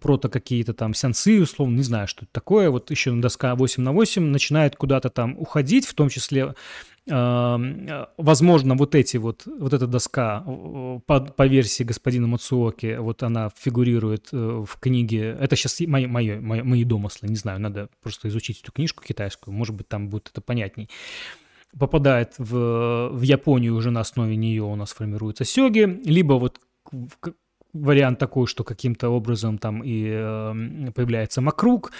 [0.00, 2.70] прото какие-то там сянцы, условно, не знаю, что это такое.
[2.70, 6.54] Вот еще доска 8 на 8 начинает куда-то там уходить, в том числе э,
[7.06, 10.40] возможно, вот эти вот, вот эта доска
[11.06, 14.36] по, по версии господина Мацуоки, вот она фигурирует э,
[14.66, 18.72] в книге, это сейчас мои, мои, мои, мои домыслы, не знаю, надо просто изучить эту
[18.72, 20.88] книжку китайскую, может быть, там будет это понятней.
[21.78, 26.58] Попадает в, в Японию уже на основе нее у нас формируются сёги, либо вот
[27.74, 31.92] вариант такой, что каким-то образом там и э, появляется макруг.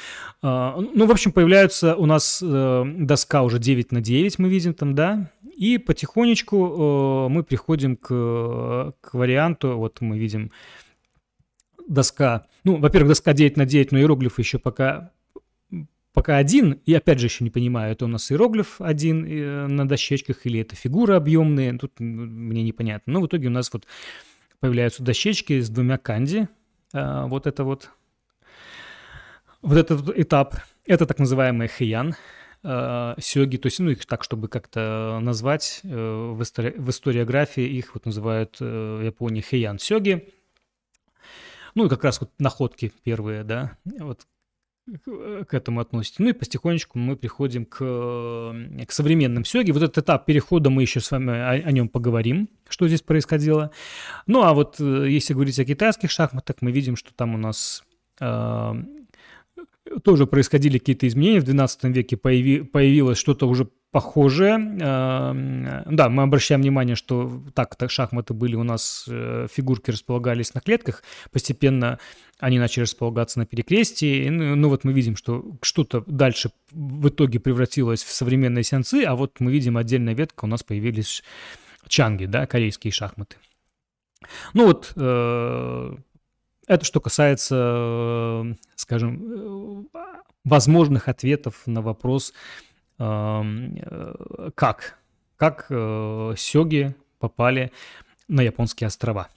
[0.42, 4.72] Э, ну, в общем, появляются у нас э, доска уже 9 на 9, мы видим
[4.72, 10.52] там, да, и потихонечку э, мы приходим к, к варианту, вот мы видим
[11.86, 15.10] доска, ну, во-первых, доска 9 на 9, но иероглифы еще пока
[16.14, 19.86] пока один, и опять же еще не понимаю, это у нас иероглиф один э, на
[19.86, 23.14] дощечках или это фигуры объемные, тут мне непонятно.
[23.14, 23.84] Но в итоге у нас вот
[24.64, 26.48] появляются дощечки с двумя канди.
[26.94, 27.90] А, вот это вот,
[29.60, 32.14] вот этот этап, это так называемый хэян,
[32.62, 37.62] а, сёги, то есть, ну, их так, чтобы как-то назвать, э, в, истори в историографии
[37.62, 40.32] их вот называют э, в Японии хэян сёги.
[41.74, 44.26] Ну, и как раз вот находки первые, да, вот
[44.86, 46.22] к этому относится.
[46.22, 49.72] Ну и потихонечку мы приходим к, к современным сёге.
[49.72, 53.70] Вот этот этап перехода мы еще с вами о, о нем поговорим, что здесь происходило.
[54.26, 57.82] Ну а вот э, если говорить о китайских шахматах, мы видим, что там у нас
[58.20, 58.72] э,
[60.02, 61.40] тоже происходили какие-то изменения.
[61.40, 64.58] В 12 веке появи, появилось что-то уже похожее.
[64.80, 70.60] Э, да, мы обращаем внимание, что так-то шахматы были у нас, э, фигурки располагались на
[70.60, 71.04] клетках.
[71.30, 72.00] Постепенно
[72.40, 74.28] они начали располагаться на перекрестии.
[74.30, 79.14] Ну, ну вот мы видим, что что-то дальше в итоге превратилось в современные сеансы, а
[79.14, 81.22] вот мы видим отдельная ветка, у нас появились
[81.86, 83.36] чанги, да, корейские шахматы.
[84.54, 85.96] Ну вот, э,
[86.66, 89.88] это что касается, э, скажем,
[90.42, 92.32] возможных ответов на вопрос,
[92.96, 94.98] как,
[95.36, 97.72] как э, сёги попали
[98.28, 99.28] на японские острова.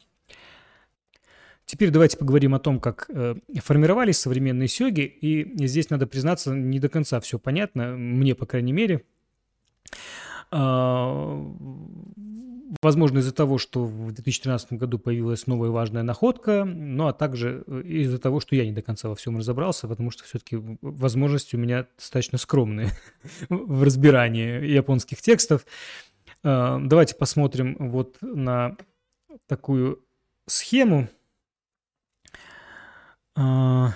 [1.65, 5.01] Теперь давайте поговорим о том, как э, формировались современные сёги.
[5.01, 9.03] И здесь надо признаться, не до конца все понятно, мне, по крайней мере.
[12.81, 17.81] Возможно, из-за того, что в 2013 году появилась новая важная находка, ну а также э,
[17.83, 21.59] из-за того, что я не до конца во всем разобрался, потому что все-таки возможности у
[21.59, 22.89] меня достаточно скромные
[23.49, 25.65] в разбирании японских текстов.
[26.43, 28.75] Э, давайте посмотрим вот на
[29.47, 30.03] такую
[30.45, 31.07] схему.
[33.37, 33.87] Э,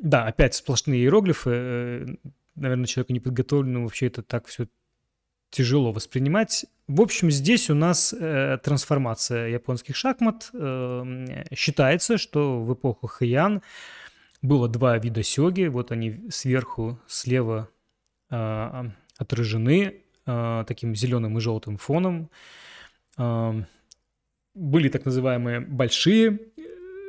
[0.00, 2.18] да, опять сплошные иероглифы.
[2.54, 4.66] Наверное, человеку неподготовленному вообще это так все
[5.50, 6.66] тяжело воспринимать.
[6.86, 10.50] В общем, здесь у нас э, трансформация японских шахмат.
[10.52, 13.62] Э, считается, что в эпоху Хэйян
[14.42, 15.66] было два вида сёги.
[15.66, 17.68] Вот они сверху, слева
[18.30, 18.84] э,
[19.18, 22.30] отражены э, таким зеленым и желтым фоном.
[23.18, 23.62] Э,
[24.54, 26.38] были так называемые большие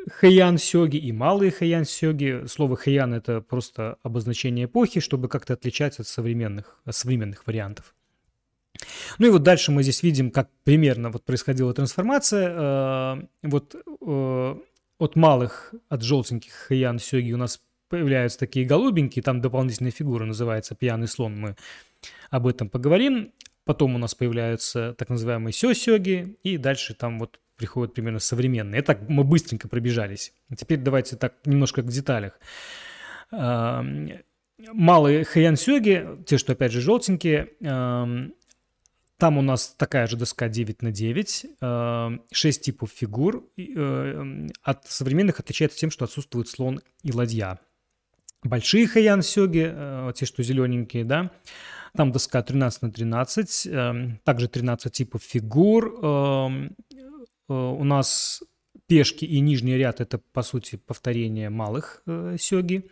[0.10, 2.46] хэйян сёги и малые хэйян сёги.
[2.48, 7.96] Слово хэйян это просто обозначение эпохи, чтобы как-то отличать от современных, от современных вариантов.
[9.18, 12.50] Ну и вот дальше мы здесь видим, как примерно вот происходила трансформация.
[12.50, 14.56] Э, вот э,
[15.00, 20.76] от малых, от желтеньких хаян сёги у нас появляются такие голубенькие, там дополнительная фигура называется
[20.76, 21.56] пьяный слон, мы
[22.30, 23.34] об этом поговорим.
[23.66, 28.80] Потом у нас появляются так называемые сё-сёги, и дальше там вот приходят примерно современные.
[28.80, 30.34] Это мы быстренько пробежались.
[30.56, 32.40] Теперь давайте так немножко к деталях.
[33.32, 33.84] Э,
[34.74, 37.50] малые хаян сёги, те, что опять же желтенькие,
[39.20, 41.46] там у нас такая же доска 9 на 9,
[42.32, 43.46] 6 э, типов фигур.
[43.58, 47.60] Э, от современных отличается тем, что отсутствует слон и ладья.
[48.44, 51.32] Большие хаян сёги, э, те, что зелененькие, да,
[51.98, 56.00] там доска 13 на 13, также 13 типов фигур.
[57.50, 58.44] У нас
[58.88, 62.04] пешки и нижний ряд– это, по сути, повторение малых
[62.38, 62.90] сёги.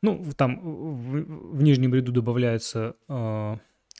[0.00, 2.96] Ну, там в нижнем ряду добавляются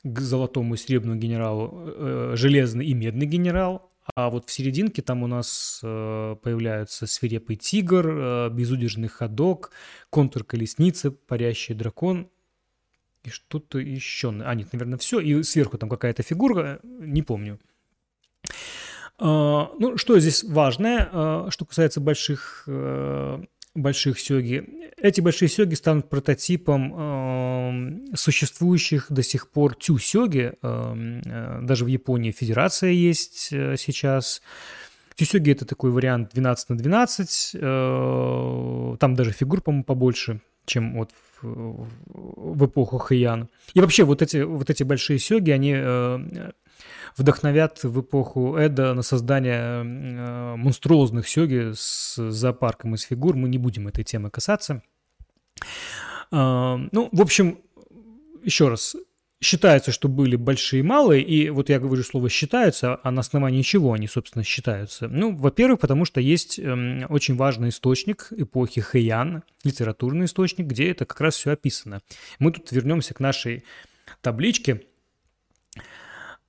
[0.03, 5.23] к золотому и серебряному генералу э, железный и медный генерал, а вот в серединке там
[5.23, 9.71] у нас э, появляются свирепый тигр, э, безудержный ходок,
[10.09, 12.29] контур колесницы, парящий дракон
[13.23, 14.29] и что-то еще.
[14.43, 15.19] А, нет, наверное, все.
[15.19, 17.59] И сверху там какая-то фигура, не помню.
[19.19, 24.63] Uh, ну, что здесь важное, uh, что касается больших uh, больших сёги.
[24.97, 30.53] Эти большие сёги станут прототипом э, существующих до сих пор тю сёги.
[30.61, 34.41] Эм, э, даже в Японии федерация есть э, сейчас.
[35.15, 37.51] Тюсёги это такой вариант 12 на 12.
[37.55, 41.09] Э, там даже фигур, по-моему, побольше, чем вот
[41.41, 43.49] в, в эпоху Хэйян.
[43.73, 46.51] И вообще вот эти, вот эти большие сёги, они э,
[47.17, 53.35] вдохновят в эпоху Эда на создание э, монструозных сёги с зоопарком из фигур.
[53.35, 54.81] Мы не будем этой темы касаться.
[56.31, 57.59] Э, ну, в общем,
[58.43, 58.95] еще раз,
[59.41, 63.61] считается, что были большие и малые, и вот я говорю слово «считаются», а на основании
[63.61, 65.07] чего они, собственно, считаются?
[65.07, 71.05] Ну, во-первых, потому что есть э, очень важный источник эпохи Хэйян, литературный источник, где это
[71.05, 72.01] как раз все описано.
[72.39, 73.63] Мы тут вернемся к нашей
[74.21, 74.92] табличке– а,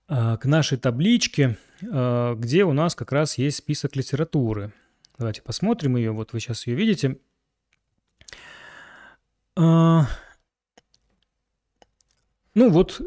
[0.07, 1.57] к нашей табличке,
[1.91, 4.73] а, где у нас как раз есть список литературы.
[5.19, 6.13] Давайте посмотрим ее.
[6.13, 7.19] Вот вы сейчас ее видите.
[9.57, 10.07] А,
[12.55, 13.01] ну вот,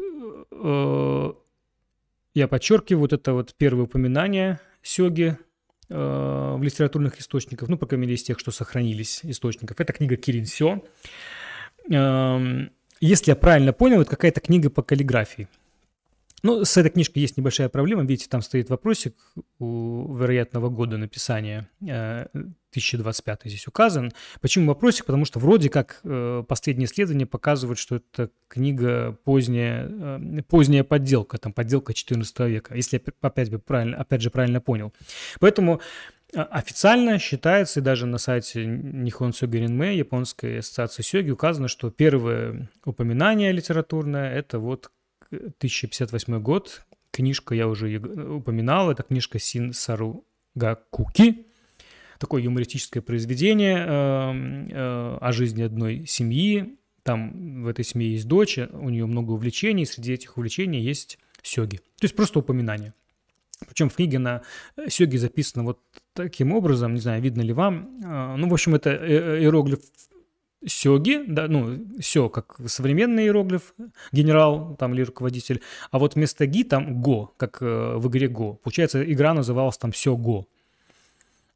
[2.34, 5.36] я подчеркиваю, вот это вот первое упоминание Сёги
[5.88, 9.80] в литературных источниках, ну, по крайней мере, из тех, что сохранились источников.
[9.80, 10.84] Это книга Кирин Сё.
[11.88, 15.48] Если я правильно понял, это какая-то книга по каллиграфии.
[16.42, 18.02] Ну, с этой книжкой есть небольшая проблема.
[18.02, 19.14] Видите, там стоит вопросик
[19.58, 24.12] у вероятного года написания, 2025 э, здесь указан.
[24.40, 25.06] Почему вопросик?
[25.06, 31.38] Потому что вроде как э, последние исследования показывают, что это книга поздняя, э, поздняя подделка,
[31.38, 34.92] там подделка 14 века, если опять, бы правильно, опять же правильно понял.
[35.40, 35.80] Поэтому
[36.34, 43.50] Официально считается, и даже на сайте Нихон Сёгеринме, японской ассоциации сёги, указано, что первое упоминание
[43.50, 44.90] литературное– это вот
[45.30, 46.84] 1058 год.
[47.10, 50.24] Книжка, я уже упоминал, это книжка Син Сару
[50.54, 51.46] Гакуки.
[52.18, 53.86] Такое юмористическое произведение э,
[54.70, 56.76] э, о жизни одной семьи.
[57.04, 61.76] Там в этой семье есть дочь, у нее много увлечений, среди этих увлечений есть сёги.
[61.76, 62.92] То есть просто упоминание.
[63.66, 64.42] Причем в книге на
[64.88, 65.80] сёге записано вот
[66.12, 68.00] таким образом, не знаю, видно ли вам.
[68.04, 69.80] Э, ну, в общем, это иероглиф
[70.66, 73.74] сёги, да, ну, сё как современный иероглиф,
[74.12, 78.54] генерал там или руководитель, а вот вместо ги там го, как э, в игре го.
[78.54, 80.46] Получается, игра называлась там сё го.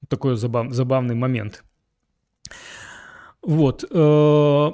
[0.08, 1.64] Такой забав, забавный момент.
[3.42, 3.84] Вот.
[3.90, 4.70] Э,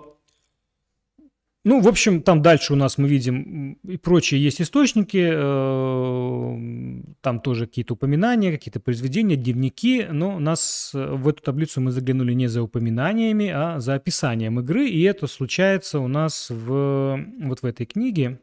[1.64, 7.40] ну, в общем, там дальше у нас мы видим и прочие есть источники, э, там
[7.40, 12.46] тоже какие-то упоминания, какие-то произведения, дневники, но нас э, в эту таблицу мы заглянули не
[12.46, 17.86] за упоминаниями, а за описанием игры, и это случается у нас в, вот в этой
[17.86, 18.38] книге,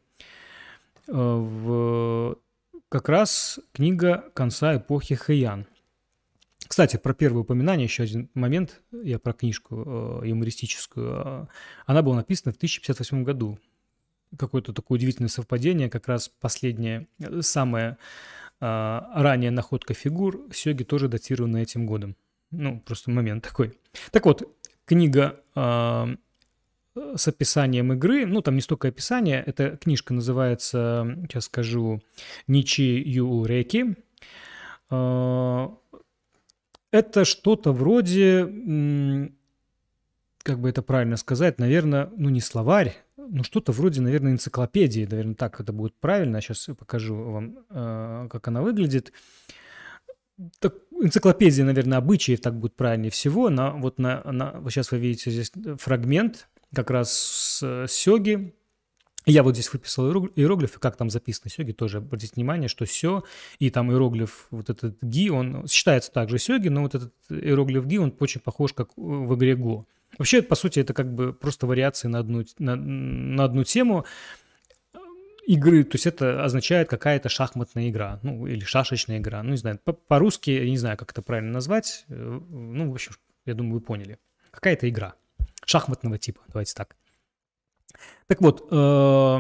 [1.08, 2.38] э, в
[2.90, 5.66] как раз книга конца эпохи Хэйян.
[6.68, 11.48] Кстати, про первое упоминание, еще один момент, я про книжку э, юмористическую.
[11.86, 13.60] Она была написана в 1058 году.
[14.38, 17.08] Какое-то такое удивительное совпадение, как раз последняя,
[17.42, 17.98] самая
[18.60, 22.16] э, ранняя находка фигур Сёги тоже датирована этим годом.
[22.52, 23.78] Ну, просто момент такой.
[24.12, 24.44] Так вот,
[24.86, 26.16] книга э,
[27.16, 32.02] с описанием игры, ну, там не столько описание, эта книжка называется, сейчас скажу,
[32.48, 33.96] Ничи Юреки.
[34.90, 35.68] Э,
[36.96, 38.46] это что-то вроде,
[40.44, 45.36] как бы это правильно сказать, наверное, ну, не словарь, ну, что-то вроде, наверное, энциклопедии, наверное,
[45.36, 46.42] так это будет правильно.
[46.42, 49.12] Сейчас я покажу вам, э, как она выглядит
[50.60, 53.50] так, энциклопедия, наверное, обычаев так будет правильнее всего.
[53.50, 58.54] На, вот, на, на, сейчас вы видите здесь фрагмент как раз с сёги.
[59.26, 63.24] Я вот здесь выписал иероглифы, как там записано сёги, тоже обратите внимание, что сё,
[63.58, 67.98] и там иероглиф, вот этот ги, он считается также сёги, но вот этот иероглиф ги,
[67.98, 69.88] он очень похож, как в игре го.
[70.18, 74.06] Вообще, по сути, это как бы просто вариации на одну, на, на одну тему
[75.48, 79.80] игры, то есть это означает какая-то шахматная игра, ну, или шашечная игра, ну, не знаю,
[80.08, 83.14] по-русски, я не знаю, как это правильно назвать, э, ну, в общем,
[83.46, 84.18] я думаю, вы поняли.
[84.52, 85.16] Какая-то игра
[85.66, 86.96] шахматного типа, давайте так.
[88.28, 89.40] Так вот, э,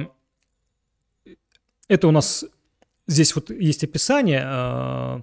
[1.88, 2.46] это у нас
[3.08, 5.22] здесь вот есть описание, э,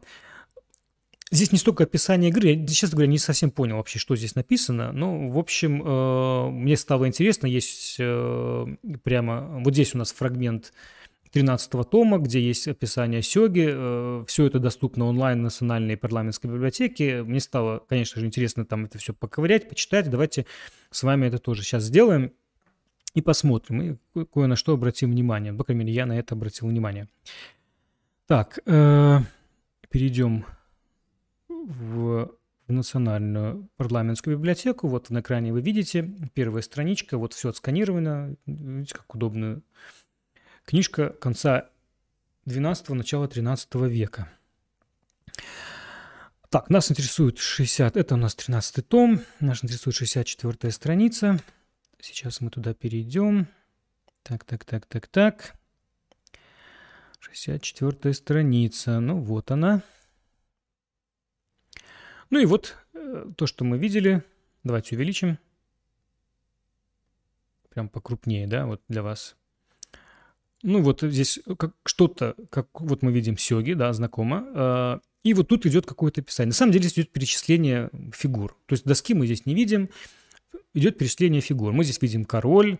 [1.34, 4.92] Здесь не столько описание игры, я, честно говоря, не совсем понял вообще, что здесь написано.
[4.92, 9.60] Но, в общем, э, мне стало интересно, есть прямо...
[9.64, 10.74] Вот здесь у нас фрагмент
[11.30, 14.26] 13 тома, где есть описание Сёги.
[14.26, 17.22] Все это доступно онлайн в Национальной парламентской библиотеке.
[17.22, 20.10] Мне стало, конечно же, интересно там это все поковырять, почитать.
[20.10, 20.44] Давайте
[20.90, 22.32] с вами это тоже сейчас сделаем
[23.14, 25.52] и посмотрим, и кое на что обратим внимание.
[25.52, 27.08] По крайней мере, я на это обратил внимание.
[28.26, 29.18] Так, э,
[29.90, 30.46] перейдем
[31.48, 32.30] в,
[32.66, 34.88] в Национальную парламентскую библиотеку.
[34.88, 38.36] Вот на экране вы видите первая страничка, вот все отсканировано.
[38.46, 39.62] Видите, как удобно.
[40.64, 41.68] Книжка конца
[42.46, 44.28] 12-го, начала 13 века.
[46.48, 51.38] Так, нас интересует 60, это у нас 13 том, нас интересует 64 страница.
[52.02, 53.46] Сейчас мы туда перейдем.
[54.24, 55.54] Так, так, так, так, так.
[57.20, 59.84] 64 страница, ну вот она.
[62.28, 64.24] Ну и вот э, то, что мы видели.
[64.64, 65.38] Давайте увеличим.
[67.68, 69.36] Прям покрупнее, да, вот для вас.
[70.64, 74.44] Ну вот здесь как что-то, как вот мы видим сёги, да, знакомо.
[74.54, 76.48] Э, и вот тут идет какое-то описание.
[76.48, 78.56] На самом деле здесь идет перечисление фигур.
[78.66, 79.88] То есть доски мы здесь не видим,
[80.74, 81.72] идет перечисление фигур.
[81.72, 82.78] Мы здесь видим король,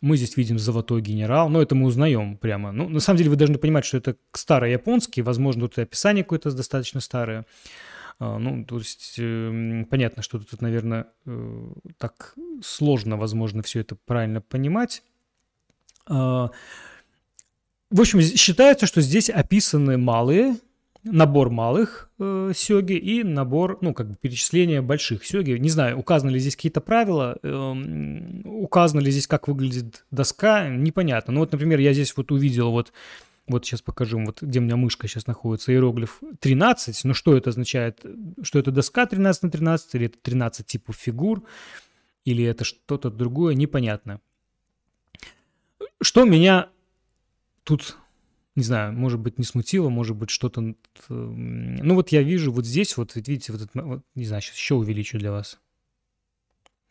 [0.00, 2.72] мы здесь видим золотой генерал, но это мы узнаем прямо.
[2.72, 6.50] Ну, на самом деле вы должны понимать, что это старояпонский, возможно, тут и описание какое-то
[6.50, 7.46] достаточно старое.
[8.18, 13.96] А, ну, то есть э, понятно, что тут, наверное, э, так сложно, возможно, все это
[13.96, 15.02] правильно понимать.
[16.08, 16.48] Э,
[17.90, 20.56] в общем, считается, что здесь описаны малые,
[21.04, 25.52] набор малых э, сёги и набор, ну, как бы перечисление больших сёги.
[25.52, 31.32] Не знаю, указаны ли здесь какие-то правила, э, указано ли здесь, как выглядит доска, непонятно.
[31.32, 32.92] Ну, вот, например, я здесь вот увидел вот
[33.48, 37.04] вот сейчас покажу, вот где у меня мышка сейчас находится, иероглиф 13.
[37.04, 38.04] Ну, что это означает?
[38.42, 41.42] Что это доска 13 на 13, или это 13 типов фигур,
[42.24, 44.20] или это что-то другое, непонятно.
[46.00, 46.68] Что меня
[47.64, 47.96] тут,
[48.54, 50.74] не знаю, может быть, не смутило, может быть, что-то...
[51.08, 54.74] Ну, вот я вижу вот здесь, вот видите, вот, это, вот не знаю, сейчас еще
[54.74, 55.58] увеличу для вас.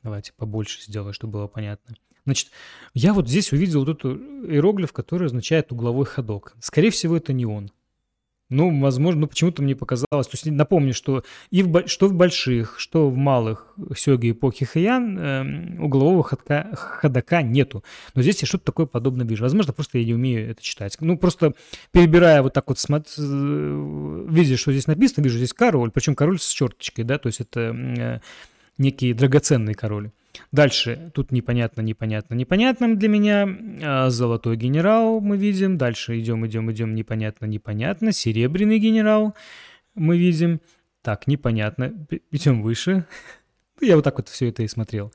[0.03, 1.95] Давайте побольше сделаю, чтобы было понятно.
[2.25, 2.49] Значит,
[2.93, 6.55] я вот здесь увидел вот эту иероглиф, который означает угловой ходок.
[6.59, 7.71] Скорее всего, это не он.
[8.51, 10.27] Ну, возможно, ну, почему-то мне показалось.
[10.27, 15.17] То есть напомню, что и в, что в больших, что в малых сёги эпохи Хэйян
[15.17, 17.83] э, углового ходка, ходока нету.
[18.13, 19.43] Но здесь я что-то такое подобное вижу.
[19.43, 20.97] Возможно, просто я не умею это читать.
[20.99, 21.53] Ну, просто
[21.91, 26.47] перебирая вот так вот, смотр, видя, что здесь написано, вижу здесь король, причем король с
[26.47, 28.19] черточкой, да, то есть это э,
[28.77, 30.11] некий драгоценный король.
[30.51, 33.47] Дальше, тут непонятно, непонятно, непонятно для меня.
[33.83, 35.77] А, золотой генерал мы видим.
[35.77, 38.11] Дальше идем, идем, идем, непонятно, непонятно.
[38.11, 39.35] Серебряный генерал
[39.95, 40.61] мы видим.
[41.01, 42.07] Так, непонятно.
[42.31, 43.05] Идем выше.
[43.81, 45.11] Я вот так вот все это и смотрел.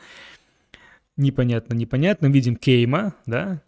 [1.16, 2.26] Непонятно, непонятно.
[2.26, 3.62] Видим Кейма, да?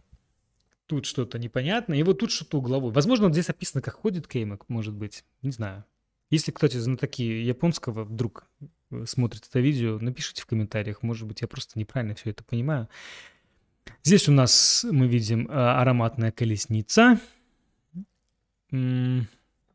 [0.87, 1.95] Тут что-то непонятно.
[1.95, 2.93] И вот тут что-то угловое.
[2.93, 5.25] Возможно, вот здесь описано, как ходит Кейма, может быть.
[5.43, 5.85] Не знаю.
[6.31, 8.47] Если, кстати, знатоки японского вдруг
[9.05, 12.89] смотрит это видео, напишите в комментариях, может быть, я просто неправильно все это понимаю.
[14.03, 17.21] Здесь у нас мы видим э, ароматная колесница.
[18.71, 19.27] Ну,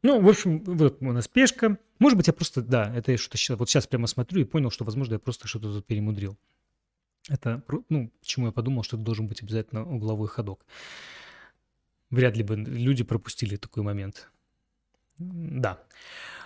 [0.04, 1.78] в общем, вот у нас пешка.
[2.00, 4.70] Может быть, я просто, да, это я что-то сейчас, вот сейчас прямо смотрю и понял,
[4.70, 6.38] что, возможно, я просто что-то тут перемудрил.
[7.30, 10.66] Это, ну, почему я подумал, что это должен быть обязательно угловой ходок.
[12.10, 14.30] Вряд ли бы люди пропустили такой момент.
[15.18, 15.82] Да.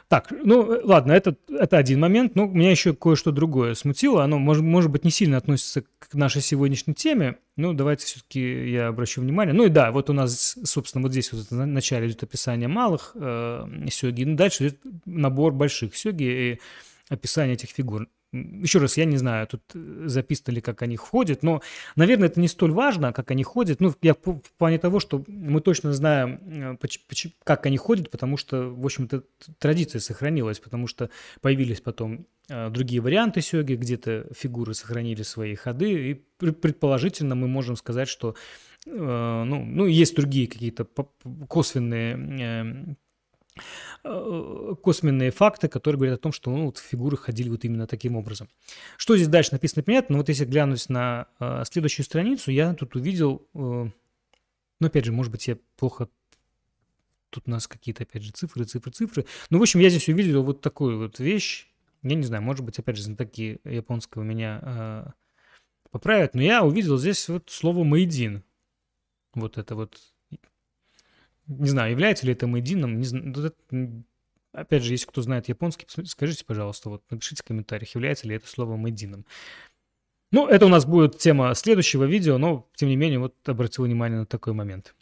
[0.10, 4.24] Так, ну ладно, это, это один момент, но меня еще кое-что другое смутило.
[4.24, 8.88] Оно, может, может быть, не сильно относится к нашей сегодняшней теме, но давайте все-таки я
[8.88, 9.54] обращу внимание.
[9.54, 13.12] Ну и да, вот у нас, собственно, вот здесь вот в начале идет описание малых
[13.16, 16.60] э, сёги, ну дальше идет набор больших сёги и
[17.10, 18.08] описание этих фигур
[18.62, 21.62] еще раз, я не знаю, тут э, записано ли, как они ходят, но,
[21.96, 23.80] наверное, это не столь важно, как они ходят.
[23.80, 26.88] Ну, я в плане того, что мы точно знаем, э,
[27.44, 29.24] как они ходят, потому что, в общем-то,
[29.60, 31.10] традиция сохранилась, потому что
[31.42, 37.76] появились потом э, другие варианты сёги, где-то фигуры сохранили свои ходы, и предположительно мы можем
[37.76, 38.36] сказать, что
[38.86, 40.88] ну, ну, есть другие какие-то
[41.50, 42.96] косвенные
[44.04, 48.50] косвенные факты, которые говорят о том, что ну, вот фигуры ходили вот именно таким образом.
[48.98, 52.96] Что здесь дальше написано, понятно, но вот если глянуть на э, следующую страницу, я тут
[52.96, 53.58] увидел, э,
[54.80, 56.08] ну, опять же, может быть, я плохо
[57.30, 59.26] Тут у нас какие-то, опять же, цифры, цифры, цифры.
[59.50, 61.68] Ну, в общем, я здесь увидел вот такую вот вещь.
[62.04, 65.08] Я не знаю, может быть, опять же, знатоки японского меня э,
[65.92, 68.44] поправят, но я увидел здесь вот слово «мейдин».
[69.34, 70.00] Вот это вот
[71.48, 73.00] не знаю, является ли это Мэйдином.
[73.00, 73.54] Не знаю,
[74.52, 78.48] опять же, если кто знает японский, скажите, пожалуйста, вот напишите в комментариях, является ли это
[78.48, 79.26] слово Мэйдином.
[80.32, 84.20] Ну, это у нас будет тема следующего видео, но, тем не менее, вот обратил внимание
[84.20, 84.94] на такой момент.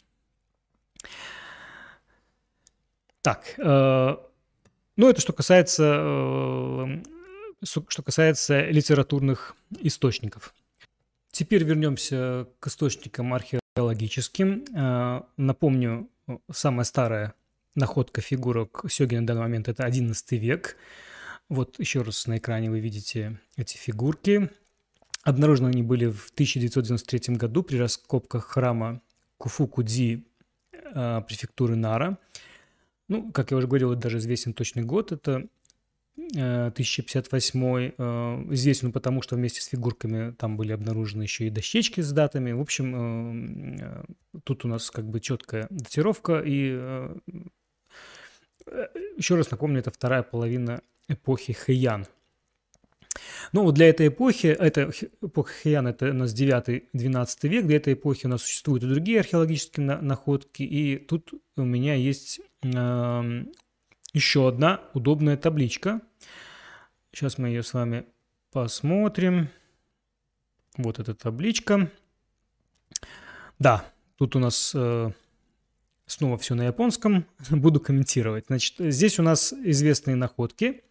[3.22, 4.16] Так, э,
[4.96, 7.02] ну, это что касается, э,
[7.64, 10.54] что касается литературных источников.
[11.32, 14.64] Теперь вернемся к источникам археологическим.
[14.76, 16.08] Э, напомню,
[16.50, 17.34] самая старая
[17.74, 20.76] находка фигурок Сёги на данный момент– это 11 век.
[21.48, 24.50] Вот еще раз на экране вы видите эти фигурки.
[25.22, 29.02] Обнаружены они были в 1993 году при раскопках храма
[29.38, 30.24] Куфукудзи
[30.72, 32.18] э, префектуры Нара.
[33.08, 35.12] Ну, как я уже говорил, даже известен точный год.
[35.12, 35.46] Это
[36.32, 42.12] 1058 э, известен потому, что вместе с фигурками там были обнаружены еще и дощечки с
[42.12, 42.52] датами.
[42.52, 44.04] В общем, э,
[44.44, 46.42] тут у нас как бы четкая датировка.
[46.44, 47.16] И э,
[49.16, 52.06] еще раз напомню, это вторая половина эпохи Хэйян.
[53.52, 54.90] Ну, вот для этой эпохи, это
[55.22, 59.20] эпоха Хэйян, это у нас 9-12 век, для этой эпохи у нас существуют и другие
[59.20, 62.40] археологические находки, и тут у меня есть
[64.16, 66.00] еще одна удобная табличка.
[67.12, 68.06] Сейчас мы ее с вами
[68.50, 69.50] посмотрим.
[70.78, 71.90] Вот эта табличка.
[73.58, 73.84] Да,
[74.16, 75.10] тут у нас э,
[76.06, 77.26] снова все на японском.
[77.50, 78.46] Буду комментировать.
[78.46, 80.82] Значит, здесь у нас известные находки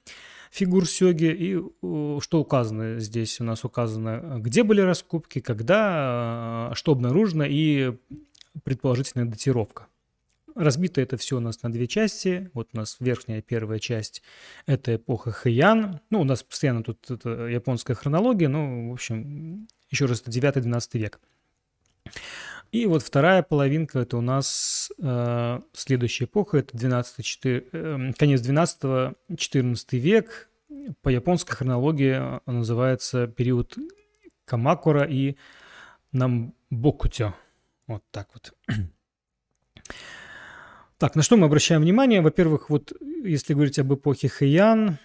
[0.51, 1.25] фигур сёги.
[1.25, 3.41] И э, что указано здесь?
[3.41, 7.97] У нас указано, где были раскопки, когда, э, что обнаружено и
[8.63, 9.87] предположительная датировка.
[10.55, 12.49] Разбито это все у нас на две части.
[12.53, 14.23] Вот у нас верхняя первая часть–
[14.65, 15.99] это эпоха Хэйян.
[16.09, 20.97] Ну, у нас постоянно тут это японская хронология, ну, в общем, еще раз, это 9-12
[20.97, 21.19] век.
[22.71, 28.41] И вот вторая половинка– это у нас э, следующая эпоха, это 12 4, э, конец
[28.41, 30.49] 12-14 век.
[31.01, 33.77] По японской хронологии называется период
[34.45, 35.35] Камакура и
[36.11, 37.33] Намбокутё.
[37.87, 38.53] Вот так вот.
[40.97, 42.21] Так, на что мы обращаем внимание?
[42.21, 42.93] Во-первых, вот
[43.23, 44.97] если говорить об эпохе Хэйян,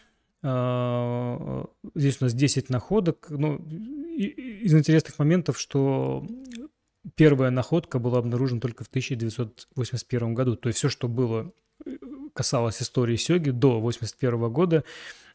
[0.42, 3.26] а, здесь у нас 10 находок.
[3.30, 6.24] Ну, из интересных моментов, что
[7.16, 10.56] первая находка была обнаружена только в 1981 году.
[10.56, 11.52] То есть все, что было,
[12.34, 14.84] касалось истории Сёги до 1981 года,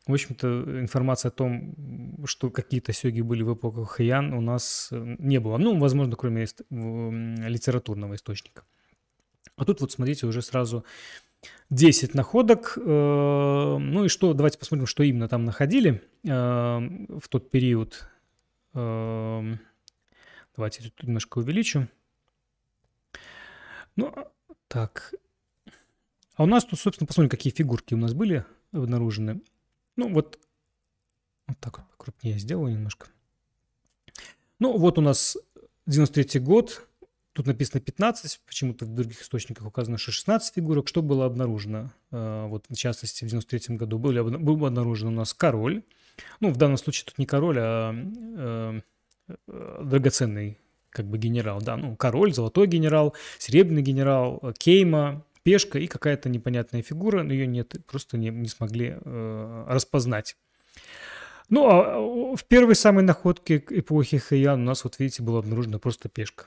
[0.07, 5.39] в общем-то, информация о том, что какие-то сёги были в эпоху Хэйян, у нас не
[5.39, 5.57] было.
[5.57, 8.65] Ну, возможно, кроме литературного источника.
[9.57, 10.85] А тут вот смотрите уже сразу
[11.69, 12.77] 10 находок.
[12.77, 18.07] Э, ну и что, давайте посмотрим, что именно там находили э, в тот период.
[18.73, 19.55] Э,
[20.55, 21.87] давайте тут немножко увеличу.
[23.95, 24.13] Ну,
[24.67, 25.13] так.
[26.35, 29.41] А у нас тут, собственно, посмотрим, какие фигурки у нас были обнаружены.
[29.95, 30.37] Ну, вот,
[31.47, 33.07] вот так вот покрупнее сделаю немножко.
[34.59, 35.37] Ну, вот у нас
[35.85, 36.87] 93 год,
[37.36, 40.88] Тут написано 15, почему-то в других источниках указано, что 16 фигурок.
[40.88, 41.91] Что было обнаружено?
[42.09, 45.83] Э, вот, в частности, в 93 году был, был обнаружен у нас король.
[46.39, 48.81] Ну, в данном случае тут не король, а э,
[49.49, 50.57] э, драгоценный
[50.89, 56.83] как бы генерал, да, ну, король, золотой генерал, серебряный генерал, кейма, пешка и какая-то непонятная
[56.83, 60.38] фигура, но ее нет, просто не, не смогли э, распознать.
[61.49, 66.07] Ну, а в первой самой находке эпохи Хэйян у нас, вот видите, была обнаружена просто
[66.07, 66.45] пешка.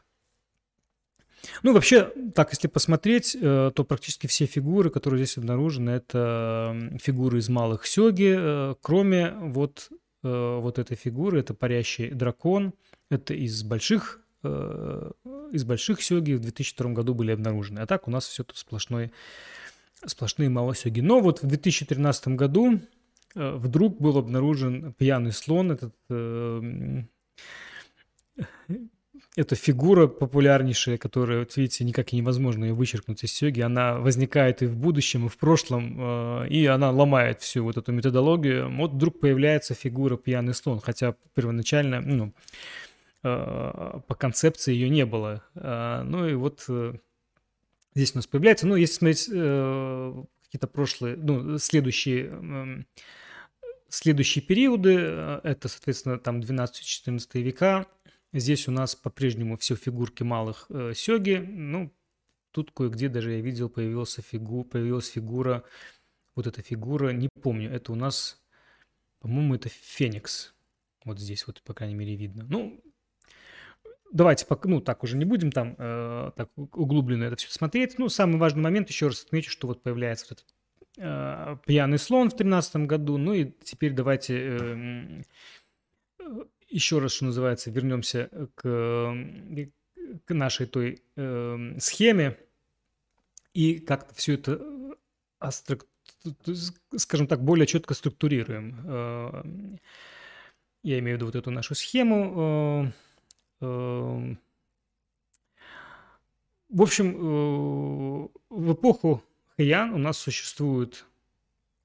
[1.62, 7.38] Ну, вообще, так, если посмотреть, э, то практически все фигуры, которые здесь обнаружены, это фигуры
[7.38, 9.88] из малых сёги, э, кроме вот,
[10.22, 12.74] э, вот этой фигуры, это парящий дракон,
[13.10, 17.80] это из больших, из больших сёги в 2002 году были обнаружены.
[17.80, 19.10] А так у нас все тут сплошной,
[20.06, 21.00] сплошные малосёги.
[21.00, 22.80] Но вот в 2013 году
[23.34, 25.94] вдруг был обнаружен пьяный слон, этот
[29.38, 34.62] эта фигура популярнейшая, которая, вот видите, никак и невозможно ее вычеркнуть из сёги, она возникает
[34.62, 38.68] и в будущем, и в прошлом, э, и она ломает всю вот эту методологию.
[38.76, 42.34] Вот вдруг появляется фигура пьяный слон, хотя первоначально, ну,
[43.22, 45.44] э, по концепции ее не было.
[45.54, 46.66] Э, ну и вот
[47.94, 52.86] здесь у нас появляется, ну, если смотреть какие-то прошлые, ну, следующие эм,
[53.88, 57.86] следующие периоды, это, соответственно, там 12-14 века,
[58.32, 61.36] Здесь у нас по-прежнему все фигурки малых э, сёги.
[61.36, 61.92] Ну,
[62.50, 65.64] тут кое-где даже я видел, появился фигу, появилась фигура,
[66.34, 68.40] вот эта фигура, не помню, это у нас,
[69.20, 70.54] по-моему, это Феникс.
[71.04, 72.44] Вот здесь вот, по крайней мере, видно.
[72.48, 72.80] Ну,
[74.12, 77.98] давайте, ну, так уже не будем там э, так углубленно это все смотреть.
[77.98, 80.54] Ну, самый важный момент, еще раз отмечу, что вот появляется вот этот
[80.98, 83.16] э, пьяный слон в 2013 году.
[83.16, 85.22] Ну и теперь давайте э,
[86.68, 89.14] еще раз, что называется, вернемся к,
[90.24, 92.38] к нашей той э, схеме
[93.54, 94.60] и как-то все это,
[95.38, 95.86] астрак,
[96.96, 98.80] скажем так, более четко структурируем.
[98.84, 99.76] Э,
[100.82, 102.92] я имею в виду вот эту нашу схему.
[103.60, 104.34] Э, э,
[106.68, 109.22] в общем, э, в эпоху
[109.56, 111.06] Хэйян у нас существуют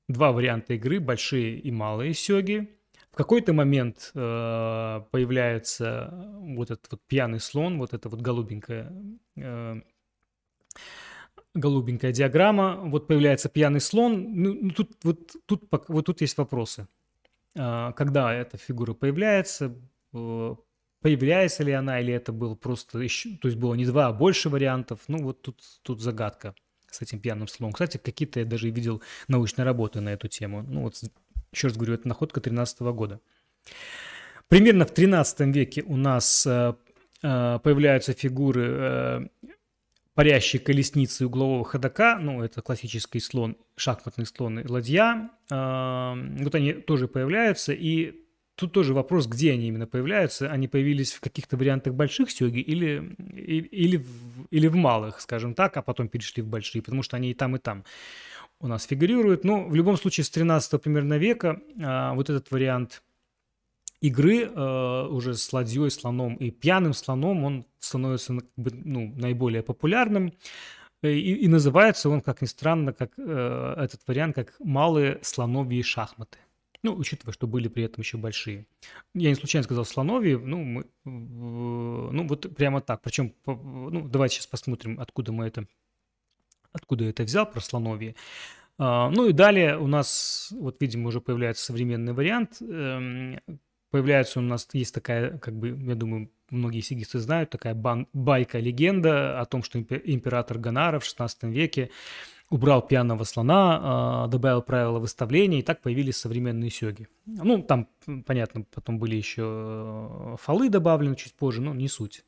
[0.10, 2.70] два варианта игры, большие и малые сёги–
[3.14, 8.91] в какой-то момент э, появляется вот этот вот пьяный слон, вот эта вот голубенькая,
[9.36, 9.82] э,
[11.53, 14.34] голубенькая диаграмма, вот появляется пьяный слон.
[14.34, 16.88] Ну, ну тут, вот, тут, вот тут есть вопросы.
[17.55, 19.76] Э, когда эта фигура появляется,
[20.11, 20.55] э,
[21.01, 24.49] появляется ли она, или это был просто еще, то есть было не два, а больше
[24.49, 25.01] вариантов.
[25.07, 26.55] Ну вот тут, тут загадка
[26.89, 27.74] с этим пьяным слоном.
[27.74, 30.64] Кстати, какие-то я даже видел научные работы на эту тему.
[30.64, 30.99] Ну вот
[31.54, 33.20] еще раз говорю, это находка 13 года.
[34.47, 36.74] Примерно в 13 веке у нас э,
[37.24, 39.28] э, появляются фигуры э,
[40.14, 45.32] парящей колесницы углового ходока, ну, это классический слон, шахматный слон и ладья.
[45.49, 48.24] Вот они тоже появляются, и
[48.56, 50.51] тут тоже вопрос, где они именно появляются.
[50.51, 55.76] Они появились в каких-то вариантах больших сёги или, или, в, или в малых, скажем так,
[55.78, 57.84] а потом перешли в большие, потому что они и там, и там
[58.60, 59.43] у нас фигурирует.
[59.43, 63.04] Но в любом случае с 13 примерно века а, вот этот вариант
[64.01, 70.34] игры а, уже с ладьей, слоном и пьяным слоном, он становится ну, наиболее популярным.
[71.04, 76.38] И, и называется он, как ни странно, как э, этот вариант, как малые слоновьи шахматы.
[76.82, 78.66] Ну, учитывая, что были при этом еще большие.
[79.14, 83.01] Я не случайно сказал слоновьи, ну, мы, ну, вот прямо так.
[83.01, 85.66] Причем, ну, давайте сейчас посмотрим, откуда мы это
[86.74, 88.15] откуда я это взял, про слоновье.
[88.78, 92.57] А, ну и далее у нас, вот, видимо, уже появляется современный вариант.
[92.61, 93.39] Эм,
[93.91, 99.45] появляется у нас, есть такая, как бы, я думаю, многие сигисты знают, такая байка-легенда о
[99.45, 101.91] том, что император Ганара в 16 веке
[102.49, 107.07] убрал пьяного слона, а, добавил правила выставления, и так появились современные сёги.
[107.26, 107.88] Ну, там,
[108.26, 112.24] понятно, потом были еще э, фолы добавлены чуть позже, но не суть.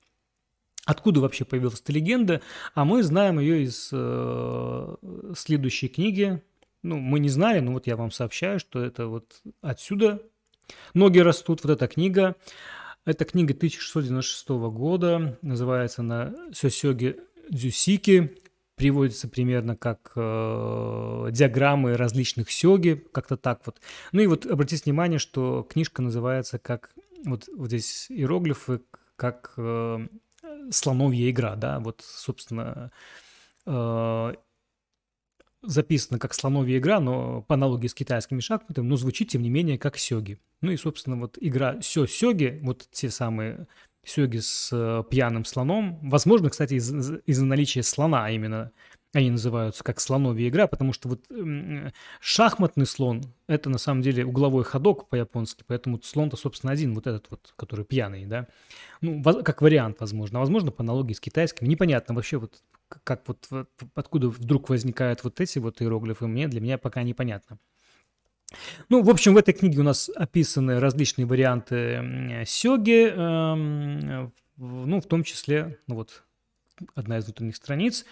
[0.86, 2.41] Откуда вообще появилась эта легенда?
[2.75, 4.95] А мы знаем ее из э,
[5.36, 6.41] следующей книги.
[6.83, 10.21] Ну, мы не знали, но вот я вам сообщаю, что это вот отсюда
[10.93, 11.63] ноги растут.
[11.63, 12.36] Вот эта книга.
[13.03, 15.39] Это книга 1696 года.
[15.41, 17.19] Называется она «Сёсёги
[17.49, 18.38] дзюсики».
[18.75, 23.79] Приводится примерно как э, диаграммы различных сёги, как-то так вот.
[24.11, 26.91] Ну и вот обратите внимание, что книжка называется как...
[27.23, 28.81] Вот, вот здесь иероглифы,
[29.15, 29.53] как...
[29.57, 30.05] Э,
[30.71, 32.91] слоновья игра, да, вот, собственно,
[33.67, 34.33] э,
[35.63, 39.77] записано как слоновья игра, но по аналогии с китайскими шахматами, но звучит, тем не менее,
[39.79, 40.39] как сёги.
[40.61, 43.67] Ну и, собственно, вот игра сё-сёги, вот те самые
[44.05, 46.91] сёги с э, пьяным слоном, возможно, кстати, из-
[47.25, 48.71] из-за наличия слона именно
[49.16, 51.22] они называются как слоновья игра, потому что вот
[52.20, 57.28] шахматный слон– это на самом деле угловой ходок по-японски, поэтому слон-то, собственно, один, вот этот
[57.30, 58.47] вот, который пьяный, да.
[58.99, 60.39] Ну, как вариант, возможно.
[60.39, 61.68] А возможно, по аналогии с китайским.
[61.68, 62.61] Непонятно вообще, вот
[63.03, 63.47] как вот
[63.95, 67.57] откуда вдруг возникают вот эти вот иероглифы, мне для меня пока непонятно.
[68.89, 75.05] Ну, в общем, в этой книге у нас описаны различные варианты сёги, эм, ну, в
[75.05, 76.24] том числе, ну вот,
[76.93, 78.05] одна из внутренних страниц,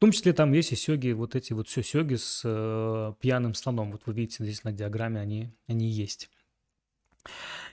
[0.00, 3.52] в том числе там есть и сёги, вот эти вот все сёги с э, пьяным
[3.52, 3.92] слоном.
[3.92, 6.30] Вот вы видите здесь на диаграмме они, они есть.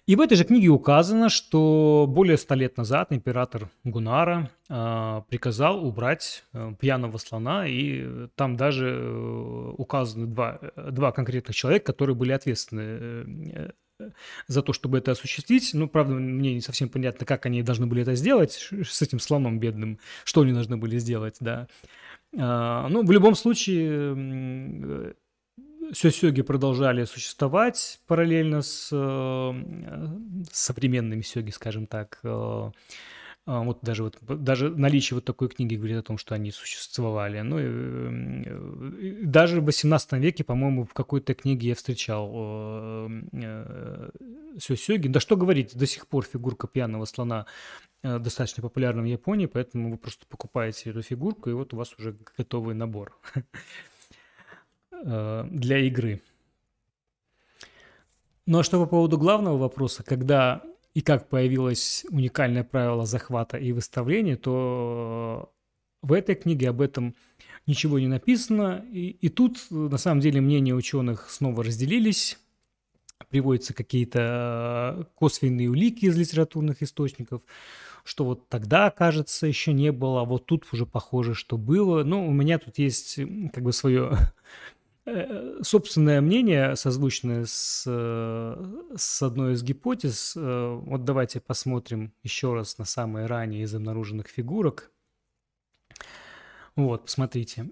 [0.08, 5.86] И в этой же книге указано, что более ста лет назад император Гунара э, приказал
[5.86, 12.34] убрать э, пьяного слона, и там даже э, указаны два, два конкретных человека, которые были
[12.34, 13.72] ответственны э,
[14.48, 15.70] за то, чтобы это осуществить.
[15.74, 19.60] Ну, правда, мне не совсем понятно, как они должны были это сделать с этим слоном
[19.60, 21.62] бедным, что они должны были сделать, да.
[21.62, 21.68] А,
[22.34, 25.16] ну, в любом случае,
[25.94, 29.54] сёсёги продолжали существовать параллельно с, э,
[30.52, 32.20] современными сёги, скажем так.
[32.24, 32.72] Э,
[33.50, 37.40] а, вот даже, вот, даже наличие вот такой книги говорит о том, что они существовали.
[37.42, 44.10] Ну, и, и даже в 18 веке, по-моему, в какой-то книге я встречал э,
[44.60, 45.08] сёсёги.
[45.08, 47.46] Да что говорить, до сих пор фигурка пьяного слона
[48.04, 52.18] достаточно популярна в Японии, поэтому вы просто покупаете эту фигурку, и вот у вас уже
[52.38, 53.18] готовый набор.
[54.92, 56.22] Э, для игры.
[58.46, 63.72] Ну а что по поводу главного вопроса, когда и как появилось уникальное правило захвата и
[63.72, 65.52] выставления, то
[66.02, 67.16] в этой книге об этом
[67.68, 68.86] ничего не написано.
[68.92, 72.40] И, и тут, на самом деле, мнения ученых снова разделились.
[73.30, 77.42] Приводятся какие-то косвенные улики из литературных источников,
[78.08, 82.04] что вот тогда, кажется, еще не было, а вот тут уже похоже, что было.
[82.04, 83.20] Но у меня тут есть
[83.54, 84.18] как бы свое
[85.10, 90.34] Э, собственное мнение, созвучное с, э, с одной из гипотез.
[90.36, 94.92] Э, вот давайте посмотрим еще раз на самые ранние из обнаруженных фигурок.
[96.76, 97.72] Вот, посмотрите.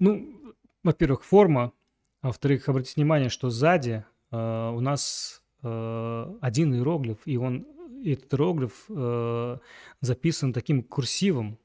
[0.00, 1.72] Ну, во-первых, форма.
[2.20, 7.64] А во-вторых, обратите внимание, что сзади э, у нас э, один иероглиф, и он,
[8.04, 9.58] этот иероглиф э,
[10.00, 11.58] записан таким курсивом.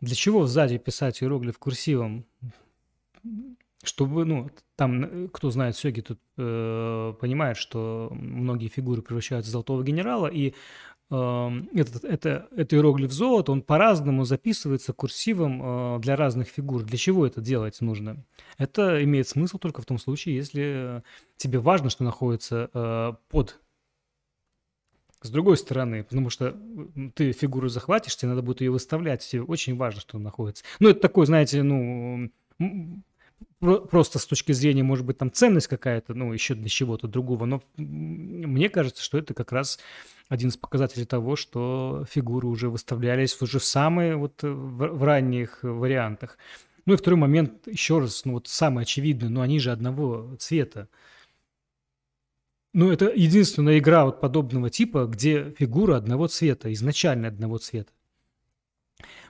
[0.00, 2.26] Для чего сзади писать иероглиф курсивом?
[3.82, 9.52] чтобы, ну, там, э, кто знает сёги, тут э, понимает, что многие фигуры превращаются в
[9.52, 10.54] золотого генерала, и
[11.10, 16.82] э, этот, это, это иероглиф золота, он по-разному записывается курсивом э, для разных фигур.
[16.84, 18.24] Для чего это делать нужно?
[18.56, 21.02] Это имеет смысл только в том случае, если
[21.36, 23.60] тебе важно, что находится э, под
[25.24, 26.56] с другой стороны, потому что
[27.14, 30.64] ты фигуру захватишь, тебе надо будет ее выставлять, тебе очень важно, что она находится.
[30.80, 32.30] Ну, это такой, знаете, ну,
[33.60, 37.62] просто с точки зрения, может быть, там ценность какая-то, ну, еще для чего-то другого, но
[37.76, 39.78] мне кажется, что это как раз
[40.28, 46.38] один из показателей того, что фигуры уже выставлялись уже самые вот э, в ранних вариантах.
[46.86, 50.88] Ну и второй момент, еще раз, ну вот самый очевидный, но они же одного цвета.
[52.72, 57.92] Ну, это единственная игра вот подобного типа, где фигура одного цвета, изначально одного цвета.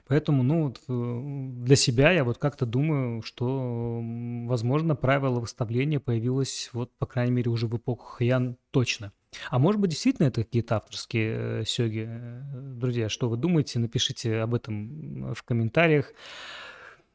[0.07, 4.01] Поэтому, ну, вот, э, для себя я вот как-то думаю, что,
[4.45, 9.13] возможно, правило выставления появилось, вот, по крайней мере, уже в эпоху Хаян точно.
[9.49, 12.05] А может быть, действительно это какие-то авторские э, сёги?
[12.07, 13.79] Э, друзья, что вы думаете?
[13.79, 16.11] Напишите об этом в комментариях.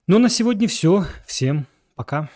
[0.07, 1.05] Ну, на сегодня все.
[1.26, 2.31] Всем пока.